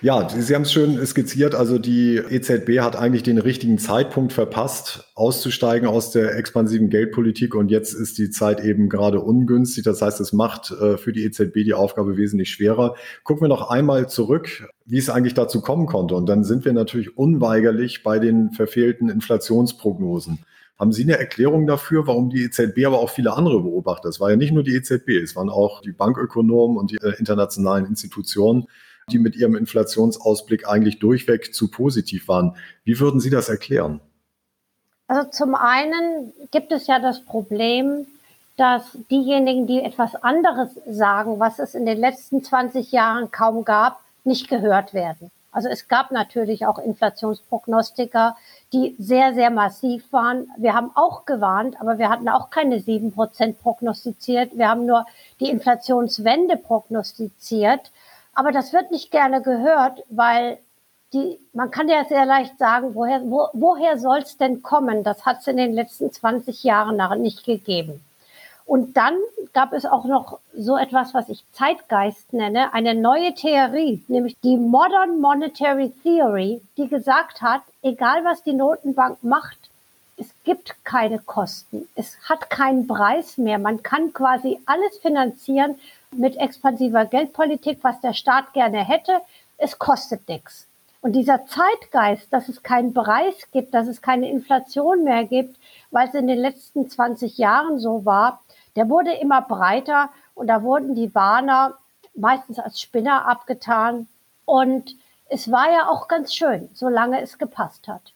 Ja, 0.00 0.28
Sie 0.28 0.54
haben 0.54 0.62
es 0.62 0.72
schön 0.72 1.04
skizziert. 1.04 1.56
Also 1.56 1.76
die 1.80 2.18
EZB 2.18 2.78
hat 2.78 2.94
eigentlich 2.94 3.24
den 3.24 3.38
richtigen 3.38 3.78
Zeitpunkt 3.78 4.32
verpasst, 4.32 5.10
auszusteigen 5.16 5.88
aus 5.88 6.12
der 6.12 6.36
expansiven 6.36 6.88
Geldpolitik. 6.88 7.56
Und 7.56 7.72
jetzt 7.72 7.94
ist 7.94 8.16
die 8.16 8.30
Zeit 8.30 8.62
eben 8.62 8.88
gerade 8.88 9.20
ungünstig. 9.20 9.82
Das 9.82 10.00
heißt, 10.00 10.20
es 10.20 10.32
macht 10.32 10.70
äh, 10.70 10.98
für 10.98 11.12
die 11.12 11.24
EZB 11.24 11.64
die 11.64 11.74
Aufgabe 11.74 12.16
wesentlich 12.16 12.50
schwerer. 12.50 12.94
Gucken 13.24 13.42
wir 13.42 13.48
noch 13.48 13.70
einmal 13.70 14.08
zurück, 14.08 14.68
wie 14.86 14.98
es 14.98 15.10
eigentlich 15.10 15.34
dazu 15.34 15.60
kommen 15.62 15.86
konnte. 15.86 16.14
Und 16.14 16.28
dann 16.28 16.44
sind 16.44 16.64
wir 16.64 16.72
natürlich 16.72 17.18
unweigerlich 17.18 18.04
bei 18.04 18.20
den 18.20 18.52
verfehlten 18.52 19.08
Inflationsprognosen. 19.08 20.38
Haben 20.78 20.92
Sie 20.92 21.02
eine 21.02 21.18
Erklärung 21.18 21.66
dafür, 21.66 22.06
warum 22.06 22.30
die 22.30 22.44
EZB, 22.44 22.86
aber 22.86 23.00
auch 23.00 23.10
viele 23.10 23.32
andere 23.32 23.60
beobachter, 23.60 24.08
es 24.08 24.20
war 24.20 24.30
ja 24.30 24.36
nicht 24.36 24.52
nur 24.52 24.62
die 24.62 24.76
EZB, 24.76 25.08
es 25.20 25.34
waren 25.34 25.48
auch 25.48 25.80
die 25.80 25.90
Bankökonomen 25.90 26.76
und 26.76 26.92
die 26.92 26.98
äh, 27.02 27.18
internationalen 27.18 27.84
Institutionen, 27.86 28.68
die 29.08 29.18
mit 29.18 29.36
ihrem 29.36 29.56
Inflationsausblick 29.56 30.68
eigentlich 30.68 30.98
durchweg 30.98 31.54
zu 31.54 31.68
positiv 31.70 32.28
waren. 32.28 32.56
Wie 32.84 33.00
würden 33.00 33.20
Sie 33.20 33.30
das 33.30 33.48
erklären? 33.48 34.00
Also 35.06 35.30
zum 35.30 35.54
einen 35.54 36.32
gibt 36.50 36.70
es 36.70 36.86
ja 36.86 36.98
das 36.98 37.24
Problem, 37.24 38.06
dass 38.56 38.82
diejenigen, 39.10 39.66
die 39.66 39.82
etwas 39.82 40.14
anderes 40.16 40.70
sagen, 40.86 41.38
was 41.38 41.58
es 41.58 41.74
in 41.74 41.86
den 41.86 41.98
letzten 41.98 42.44
20 42.44 42.92
Jahren 42.92 43.30
kaum 43.30 43.64
gab, 43.64 44.00
nicht 44.24 44.48
gehört 44.48 44.92
werden. 44.92 45.30
Also 45.50 45.68
es 45.68 45.88
gab 45.88 46.10
natürlich 46.10 46.66
auch 46.66 46.78
Inflationsprognostiker, 46.78 48.36
die 48.72 48.94
sehr, 48.98 49.32
sehr 49.34 49.50
massiv 49.50 50.04
waren. 50.12 50.50
Wir 50.58 50.74
haben 50.74 50.90
auch 50.94 51.24
gewarnt, 51.24 51.80
aber 51.80 51.98
wir 51.98 52.10
hatten 52.10 52.28
auch 52.28 52.50
keine 52.50 52.80
sieben 52.80 53.12
Prozent 53.12 53.60
prognostiziert. 53.60 54.56
Wir 54.58 54.68
haben 54.68 54.84
nur 54.84 55.06
die 55.40 55.48
Inflationswende 55.48 56.56
prognostiziert. 56.56 57.90
Aber 58.38 58.52
das 58.52 58.72
wird 58.72 58.92
nicht 58.92 59.10
gerne 59.10 59.42
gehört, 59.42 60.04
weil 60.10 60.58
die, 61.12 61.40
man 61.52 61.72
kann 61.72 61.88
ja 61.88 62.04
sehr 62.04 62.24
leicht 62.24 62.56
sagen, 62.56 62.94
woher, 62.94 63.20
wo, 63.22 63.48
woher 63.52 63.98
soll 63.98 64.18
es 64.18 64.36
denn 64.36 64.62
kommen? 64.62 65.02
Das 65.02 65.26
hat 65.26 65.40
es 65.40 65.48
in 65.48 65.56
den 65.56 65.72
letzten 65.72 66.12
20 66.12 66.62
Jahren 66.62 66.94
nach 66.94 67.16
nicht 67.16 67.42
gegeben. 67.42 68.00
Und 68.64 68.96
dann 68.96 69.16
gab 69.54 69.72
es 69.72 69.84
auch 69.84 70.04
noch 70.04 70.38
so 70.56 70.76
etwas, 70.76 71.14
was 71.14 71.28
ich 71.30 71.42
Zeitgeist 71.50 72.32
nenne, 72.32 72.72
eine 72.74 72.94
neue 72.94 73.34
Theorie, 73.34 74.04
nämlich 74.06 74.36
die 74.44 74.56
Modern 74.56 75.20
Monetary 75.20 75.92
Theory, 76.04 76.62
die 76.76 76.86
gesagt 76.86 77.42
hat, 77.42 77.62
egal 77.82 78.24
was 78.24 78.44
die 78.44 78.52
Notenbank 78.52 79.24
macht, 79.24 79.58
es 80.16 80.28
gibt 80.44 80.76
keine 80.84 81.18
Kosten. 81.18 81.88
Es 81.96 82.16
hat 82.28 82.50
keinen 82.50 82.86
Preis 82.86 83.36
mehr. 83.36 83.58
Man 83.58 83.82
kann 83.82 84.12
quasi 84.12 84.60
alles 84.64 84.96
finanzieren, 84.98 85.76
mit 86.16 86.36
expansiver 86.36 87.06
Geldpolitik, 87.06 87.78
was 87.82 88.00
der 88.00 88.14
Staat 88.14 88.52
gerne 88.52 88.84
hätte. 88.84 89.12
Es 89.56 89.78
kostet 89.78 90.28
nichts. 90.28 90.66
Und 91.00 91.12
dieser 91.12 91.46
Zeitgeist, 91.46 92.32
dass 92.32 92.48
es 92.48 92.62
keinen 92.62 92.92
Preis 92.92 93.34
gibt, 93.52 93.72
dass 93.74 93.86
es 93.86 94.02
keine 94.02 94.30
Inflation 94.30 95.04
mehr 95.04 95.24
gibt, 95.24 95.56
weil 95.90 96.08
es 96.08 96.14
in 96.14 96.26
den 96.26 96.38
letzten 96.38 96.90
20 96.90 97.38
Jahren 97.38 97.78
so 97.78 98.04
war, 98.04 98.40
der 98.74 98.88
wurde 98.88 99.12
immer 99.12 99.42
breiter 99.42 100.10
und 100.34 100.48
da 100.48 100.62
wurden 100.62 100.94
die 100.94 101.14
Warner 101.14 101.74
meistens 102.14 102.58
als 102.58 102.80
Spinner 102.80 103.26
abgetan. 103.26 104.08
Und 104.44 104.96
es 105.28 105.50
war 105.50 105.70
ja 105.70 105.88
auch 105.88 106.08
ganz 106.08 106.34
schön, 106.34 106.68
solange 106.74 107.20
es 107.20 107.38
gepasst 107.38 107.86
hat. 107.86 108.12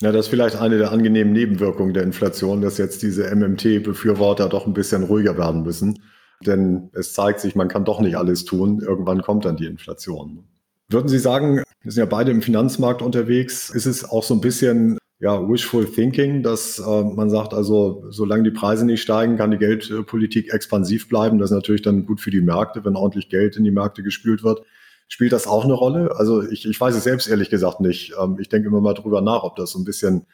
Ja, 0.00 0.10
das 0.10 0.26
ist 0.26 0.30
vielleicht 0.30 0.56
eine 0.56 0.78
der 0.78 0.90
angenehmen 0.90 1.32
Nebenwirkungen 1.32 1.94
der 1.94 2.02
Inflation, 2.02 2.60
dass 2.60 2.76
jetzt 2.76 3.02
diese 3.02 3.32
MMT-Befürworter 3.34 4.48
doch 4.48 4.66
ein 4.66 4.74
bisschen 4.74 5.04
ruhiger 5.04 5.38
werden 5.38 5.62
müssen. 5.62 6.02
Denn 6.46 6.90
es 6.92 7.12
zeigt 7.12 7.40
sich, 7.40 7.54
man 7.54 7.68
kann 7.68 7.84
doch 7.84 8.00
nicht 8.00 8.16
alles 8.16 8.44
tun. 8.44 8.80
Irgendwann 8.80 9.22
kommt 9.22 9.44
dann 9.44 9.56
die 9.56 9.66
Inflation. 9.66 10.44
Würden 10.88 11.08
Sie 11.08 11.18
sagen, 11.18 11.62
wir 11.82 11.92
sind 11.92 12.00
ja 12.00 12.06
beide 12.06 12.30
im 12.30 12.42
Finanzmarkt 12.42 13.02
unterwegs, 13.02 13.70
ist 13.70 13.86
es 13.86 14.08
auch 14.08 14.22
so 14.22 14.34
ein 14.34 14.40
bisschen 14.40 14.98
ja, 15.22 15.48
wishful 15.48 15.86
thinking, 15.86 16.42
dass 16.42 16.80
äh, 16.80 17.04
man 17.04 17.30
sagt, 17.30 17.54
also 17.54 18.04
solange 18.10 18.42
die 18.42 18.50
Preise 18.50 18.84
nicht 18.84 19.02
steigen, 19.02 19.36
kann 19.36 19.52
die 19.52 19.56
Geldpolitik 19.56 20.52
expansiv 20.52 21.08
bleiben. 21.08 21.38
Das 21.38 21.50
ist 21.50 21.54
natürlich 21.54 21.82
dann 21.82 22.06
gut 22.06 22.20
für 22.20 22.32
die 22.32 22.40
Märkte, 22.40 22.84
wenn 22.84 22.96
ordentlich 22.96 23.28
Geld 23.28 23.56
in 23.56 23.62
die 23.62 23.70
Märkte 23.70 24.02
gespült 24.02 24.42
wird. 24.42 24.62
Spielt 25.06 25.32
das 25.32 25.46
auch 25.46 25.62
eine 25.62 25.74
Rolle? 25.74 26.16
Also 26.16 26.42
ich, 26.42 26.68
ich 26.68 26.80
weiß 26.80 26.96
es 26.96 27.04
selbst 27.04 27.28
ehrlich 27.28 27.50
gesagt 27.50 27.80
nicht. 27.80 28.14
Ähm, 28.20 28.36
ich 28.40 28.48
denke 28.48 28.66
immer 28.66 28.80
mal 28.80 28.94
drüber 28.94 29.20
nach, 29.20 29.44
ob 29.44 29.54
das 29.54 29.70
so 29.70 29.78
ein 29.78 29.84
bisschen 29.84 30.26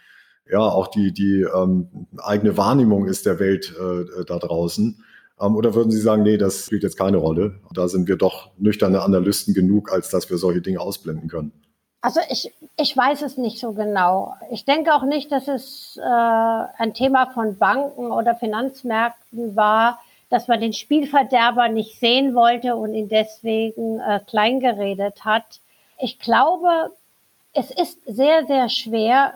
ja 0.50 0.60
auch 0.60 0.88
die, 0.88 1.12
die 1.12 1.42
ähm, 1.42 2.06
eigene 2.16 2.56
Wahrnehmung 2.56 3.04
ist 3.04 3.26
der 3.26 3.38
Welt 3.38 3.74
äh, 3.78 4.24
da 4.24 4.38
draußen. 4.38 5.04
Ähm, 5.40 5.56
oder 5.56 5.74
würden 5.74 5.90
Sie 5.90 6.00
sagen, 6.00 6.22
nee, 6.22 6.36
das 6.36 6.66
spielt 6.66 6.82
jetzt 6.82 6.98
keine 6.98 7.18
Rolle? 7.18 7.60
Da 7.72 7.88
sind 7.88 8.08
wir 8.08 8.16
doch 8.16 8.50
nüchterne 8.58 9.02
Analysten 9.02 9.54
genug, 9.54 9.92
als 9.92 10.10
dass 10.10 10.30
wir 10.30 10.38
solche 10.38 10.60
Dinge 10.60 10.80
ausblenden 10.80 11.28
können. 11.28 11.52
Also 12.00 12.20
ich, 12.30 12.52
ich 12.76 12.96
weiß 12.96 13.22
es 13.22 13.38
nicht 13.38 13.58
so 13.58 13.72
genau. 13.72 14.34
Ich 14.52 14.64
denke 14.64 14.94
auch 14.94 15.02
nicht, 15.02 15.32
dass 15.32 15.48
es 15.48 15.98
äh, 16.00 16.02
ein 16.02 16.94
Thema 16.94 17.26
von 17.26 17.58
Banken 17.58 18.12
oder 18.12 18.36
Finanzmärkten 18.36 19.56
war, 19.56 19.98
dass 20.30 20.46
man 20.46 20.60
den 20.60 20.72
Spielverderber 20.72 21.68
nicht 21.68 21.98
sehen 21.98 22.34
wollte 22.34 22.76
und 22.76 22.94
ihn 22.94 23.08
deswegen 23.08 23.98
äh, 23.98 24.20
kleingeredet 24.26 25.24
hat. 25.24 25.60
Ich 25.98 26.20
glaube, 26.20 26.92
es 27.52 27.70
ist 27.70 27.98
sehr, 28.06 28.46
sehr 28.46 28.68
schwer 28.68 29.34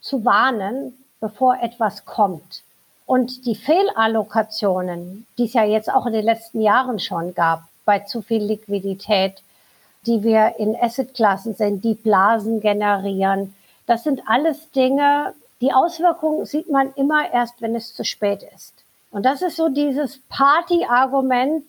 zu 0.00 0.24
warnen, 0.24 0.92
bevor 1.20 1.58
etwas 1.62 2.04
kommt. 2.04 2.62
Und 3.08 3.46
die 3.46 3.54
Fehlallokationen, 3.54 5.26
die 5.38 5.46
es 5.46 5.54
ja 5.54 5.64
jetzt 5.64 5.90
auch 5.90 6.04
in 6.04 6.12
den 6.12 6.26
letzten 6.26 6.60
Jahren 6.60 7.00
schon 7.00 7.34
gab, 7.34 7.62
bei 7.86 8.00
zu 8.00 8.20
viel 8.20 8.42
Liquidität, 8.42 9.42
die 10.04 10.22
wir 10.22 10.56
in 10.58 10.76
Assetklassen 10.78 11.54
sehen, 11.54 11.80
die 11.80 11.94
Blasen 11.94 12.60
generieren, 12.60 13.54
das 13.86 14.04
sind 14.04 14.20
alles 14.26 14.70
Dinge, 14.72 15.32
die 15.62 15.72
Auswirkungen 15.72 16.44
sieht 16.44 16.70
man 16.70 16.92
immer 16.96 17.32
erst, 17.32 17.62
wenn 17.62 17.74
es 17.74 17.94
zu 17.94 18.04
spät 18.04 18.44
ist. 18.54 18.74
Und 19.10 19.24
das 19.24 19.40
ist 19.40 19.56
so 19.56 19.70
dieses 19.70 20.20
Party-Argument, 20.28 21.64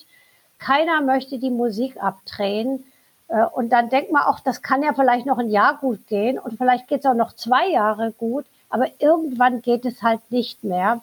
keiner 0.58 0.99
möchte 0.99 1.39
die 1.39 1.52
Musik 1.52 2.04
abdrehen. 2.04 2.84
Äh, 3.30 3.45
und 3.45 3.69
dann 3.69 3.88
denkt 3.88 4.12
man 4.12 4.23
auch, 4.23 4.41
das 4.41 4.62
kann 4.62 4.84
ja 4.84 4.91
vielleicht 4.93 5.25
noch 5.25 5.38
ein 5.38 5.52
Jahr 5.52 5.78
gut 5.78 6.06
gehen 6.08 6.38
und 6.38 6.58
vielleicht 6.58 6.89
geht 6.89 6.99
es 6.99 7.06
auch 7.06 7.13
noch 7.13 7.32
zwei 7.32 7.69
Jahre 7.69 8.12
gut, 8.12 8.45
aber 8.69 8.88
irgendwann 8.99 9.62
geht 9.62 9.86
es 9.86 10.04
halt 10.04 10.19
nicht 10.32 10.65
mehr. 10.65 10.99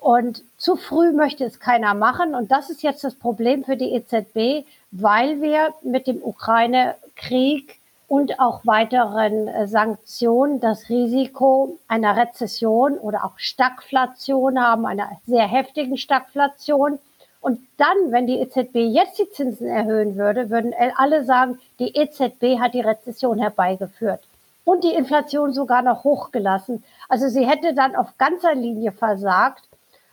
Und 0.00 0.42
zu 0.56 0.76
früh 0.76 1.12
möchte 1.12 1.44
es 1.44 1.60
keiner 1.60 1.92
machen. 1.94 2.34
Und 2.34 2.50
das 2.50 2.70
ist 2.70 2.82
jetzt 2.82 3.04
das 3.04 3.14
Problem 3.14 3.64
für 3.64 3.76
die 3.76 3.92
EZB, 3.92 4.66
weil 4.90 5.42
wir 5.42 5.74
mit 5.82 6.06
dem 6.06 6.22
Ukraine-Krieg 6.22 7.78
und 8.08 8.40
auch 8.40 8.66
weiteren 8.66 9.46
äh, 9.46 9.68
Sanktionen 9.68 10.58
das 10.58 10.88
Risiko 10.88 11.78
einer 11.86 12.16
Rezession 12.16 12.98
oder 12.98 13.24
auch 13.24 13.38
Stagflation 13.38 14.58
haben, 14.60 14.84
einer 14.86 15.10
sehr 15.26 15.46
heftigen 15.46 15.96
Stagflation. 15.96 16.98
Und 17.40 17.60
dann, 17.76 18.10
wenn 18.10 18.26
die 18.26 18.40
EZB 18.40 18.76
jetzt 18.76 19.18
die 19.18 19.30
Zinsen 19.30 19.68
erhöhen 19.68 20.16
würde, 20.16 20.50
würden 20.50 20.74
alle 20.96 21.24
sagen, 21.24 21.58
die 21.78 21.94
EZB 21.94 22.58
hat 22.58 22.74
die 22.74 22.80
Rezession 22.80 23.38
herbeigeführt 23.38 24.20
und 24.64 24.82
die 24.82 24.94
Inflation 24.94 25.52
sogar 25.52 25.82
noch 25.82 26.04
hochgelassen. 26.04 26.82
Also 27.08 27.28
sie 27.28 27.46
hätte 27.46 27.74
dann 27.74 27.94
auf 27.94 28.08
ganzer 28.18 28.54
Linie 28.54 28.92
versagt. 28.92 29.62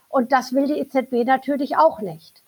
Und 0.08 0.32
das 0.32 0.52
will 0.52 0.66
die 0.66 0.78
EZB 0.78 1.24
natürlich 1.26 1.76
auch 1.76 2.00
nicht. 2.00 2.42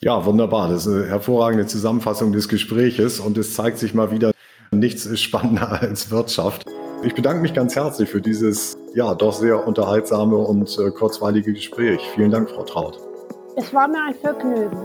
Ja, 0.00 0.24
wunderbar. 0.24 0.68
Das 0.68 0.86
ist 0.86 0.92
eine 0.92 1.06
hervorragende 1.06 1.66
Zusammenfassung 1.66 2.32
des 2.32 2.48
Gespräches 2.48 3.20
und 3.20 3.38
es 3.38 3.54
zeigt 3.54 3.78
sich 3.78 3.94
mal 3.94 4.10
wieder, 4.10 4.32
nichts 4.70 5.06
ist 5.06 5.22
spannender 5.22 5.70
als 5.82 6.10
Wirtschaft. 6.10 6.66
Ich 7.02 7.14
bedanke 7.14 7.42
mich 7.42 7.54
ganz 7.54 7.76
herzlich 7.76 8.08
für 8.08 8.20
dieses 8.20 8.76
ja 8.94 9.14
doch 9.14 9.32
sehr 9.32 9.66
unterhaltsame 9.66 10.36
und 10.36 10.78
äh, 10.78 10.90
kurzweilige 10.90 11.52
Gespräch. 11.52 12.00
Vielen 12.14 12.30
Dank, 12.30 12.50
Frau 12.50 12.64
Traut. 12.64 12.98
Es 13.56 13.72
war 13.72 13.86
mir 13.88 14.02
ein 14.02 14.14
Vergnügen. 14.14 14.78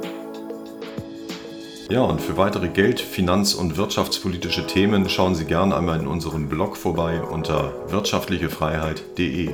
Ja, 1.89 2.03
und 2.03 2.21
für 2.21 2.37
weitere 2.37 2.67
Geld-, 2.67 2.99
Finanz- 2.99 3.55
und 3.55 3.77
wirtschaftspolitische 3.77 4.67
Themen 4.67 5.09
schauen 5.09 5.33
Sie 5.33 5.45
gerne 5.45 5.75
einmal 5.75 5.99
in 5.99 6.07
unserem 6.07 6.47
Blog 6.47 6.77
vorbei 6.77 7.21
unter 7.23 7.73
wirtschaftlichefreiheit.de. 7.89 9.49